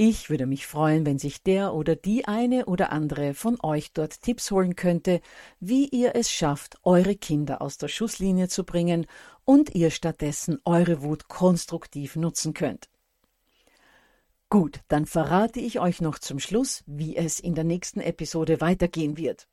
Ich 0.00 0.30
würde 0.30 0.46
mich 0.46 0.68
freuen, 0.68 1.04
wenn 1.04 1.18
sich 1.18 1.42
der 1.42 1.74
oder 1.74 1.96
die 1.96 2.24
eine 2.24 2.66
oder 2.66 2.92
andere 2.92 3.34
von 3.34 3.58
euch 3.60 3.92
dort 3.92 4.22
Tipps 4.22 4.52
holen 4.52 4.76
könnte, 4.76 5.20
wie 5.58 5.88
ihr 5.88 6.14
es 6.14 6.30
schafft, 6.30 6.78
eure 6.84 7.16
Kinder 7.16 7.60
aus 7.60 7.78
der 7.78 7.88
Schusslinie 7.88 8.46
zu 8.46 8.62
bringen 8.62 9.06
und 9.44 9.74
ihr 9.74 9.90
stattdessen 9.90 10.60
eure 10.64 11.02
Wut 11.02 11.26
konstruktiv 11.26 12.14
nutzen 12.14 12.54
könnt. 12.54 12.88
Gut, 14.48 14.82
dann 14.86 15.04
verrate 15.04 15.58
ich 15.58 15.80
euch 15.80 16.00
noch 16.00 16.20
zum 16.20 16.38
Schluss, 16.38 16.84
wie 16.86 17.16
es 17.16 17.40
in 17.40 17.56
der 17.56 17.64
nächsten 17.64 17.98
Episode 17.98 18.60
weitergehen 18.60 19.16
wird. 19.16 19.48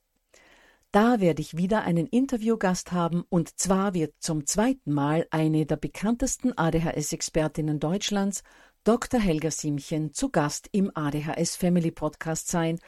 Da 0.92 1.20
werde 1.20 1.42
ich 1.42 1.58
wieder 1.58 1.82
einen 1.82 2.06
Interviewgast 2.06 2.92
haben 2.92 3.26
und 3.30 3.60
zwar 3.60 3.96
wird 3.96 4.14
zum 4.20 4.46
zweiten 4.46 4.94
Mal 4.94 5.26
eine 5.32 5.66
der 5.66 5.78
bekanntesten 5.78 6.56
ADHS-Expertinnen 6.56 7.80
Deutschlands, 7.80 8.44
Dr. 8.86 9.20
Helga 9.20 9.50
Simchen, 9.50 10.14
zu 10.14 10.30
Gast 10.30 10.70
im 10.72 10.92
ADHS 10.94 11.56
Family 11.56 11.90
Podcast 11.90 12.50
sein 12.50 12.80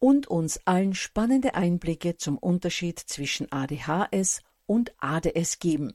und 0.00 0.26
uns 0.26 0.58
allen 0.64 0.94
spannende 0.94 1.54
Einblicke 1.54 2.16
zum 2.16 2.38
Unterschied 2.38 2.98
zwischen 2.98 3.52
ADHS 3.52 4.40
und 4.66 4.92
ADS 4.98 5.60
geben. 5.60 5.92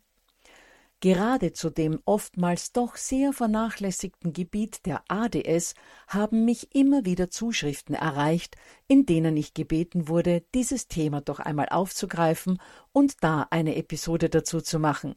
Gerade 1.02 1.52
zu 1.52 1.69
dem 1.69 2.00
oftmals 2.06 2.72
doch 2.72 2.95
sehr 2.95 3.34
vernachlässigten 3.34 4.32
Gebiet 4.32 4.86
der 4.86 5.04
ADS 5.10 5.74
haben 6.08 6.45
mich 6.45 6.74
immer 6.74 7.04
wieder 7.04 7.30
Zuschriften 7.30 7.95
erreicht, 7.95 8.56
in 8.88 9.06
denen 9.06 9.36
ich 9.36 9.54
gebeten 9.54 10.08
wurde, 10.08 10.41
dieses 10.56 10.88
Thema 10.88 11.19
doch 11.19 11.41
einmal 11.41 11.67
aufzugreifen 11.67 12.62
und 12.93 13.26
da 13.26 13.45
eine 13.50 13.76
Episode 13.76 14.30
dazu 14.30 14.62
zu 14.62 14.80
machen. 14.80 15.15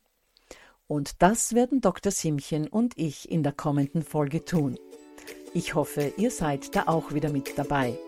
Und 0.93 1.23
das 1.23 1.55
werden 1.55 1.81
Dr. 1.81 2.13
Simchen 2.13 2.69
und 2.69 2.99
ich 2.99 3.31
in 3.31 3.43
der 3.43 3.53
kommenden 3.53 4.03
Folge 4.03 4.45
tun. 4.45 4.79
Ich 5.55 5.75
hoffe, 5.75 6.13
ihr 6.19 6.31
seid 6.31 6.77
da 6.77 6.83
auch 6.83 7.15
wieder 7.15 7.33
mit 7.33 7.57
dabei. 7.57 7.99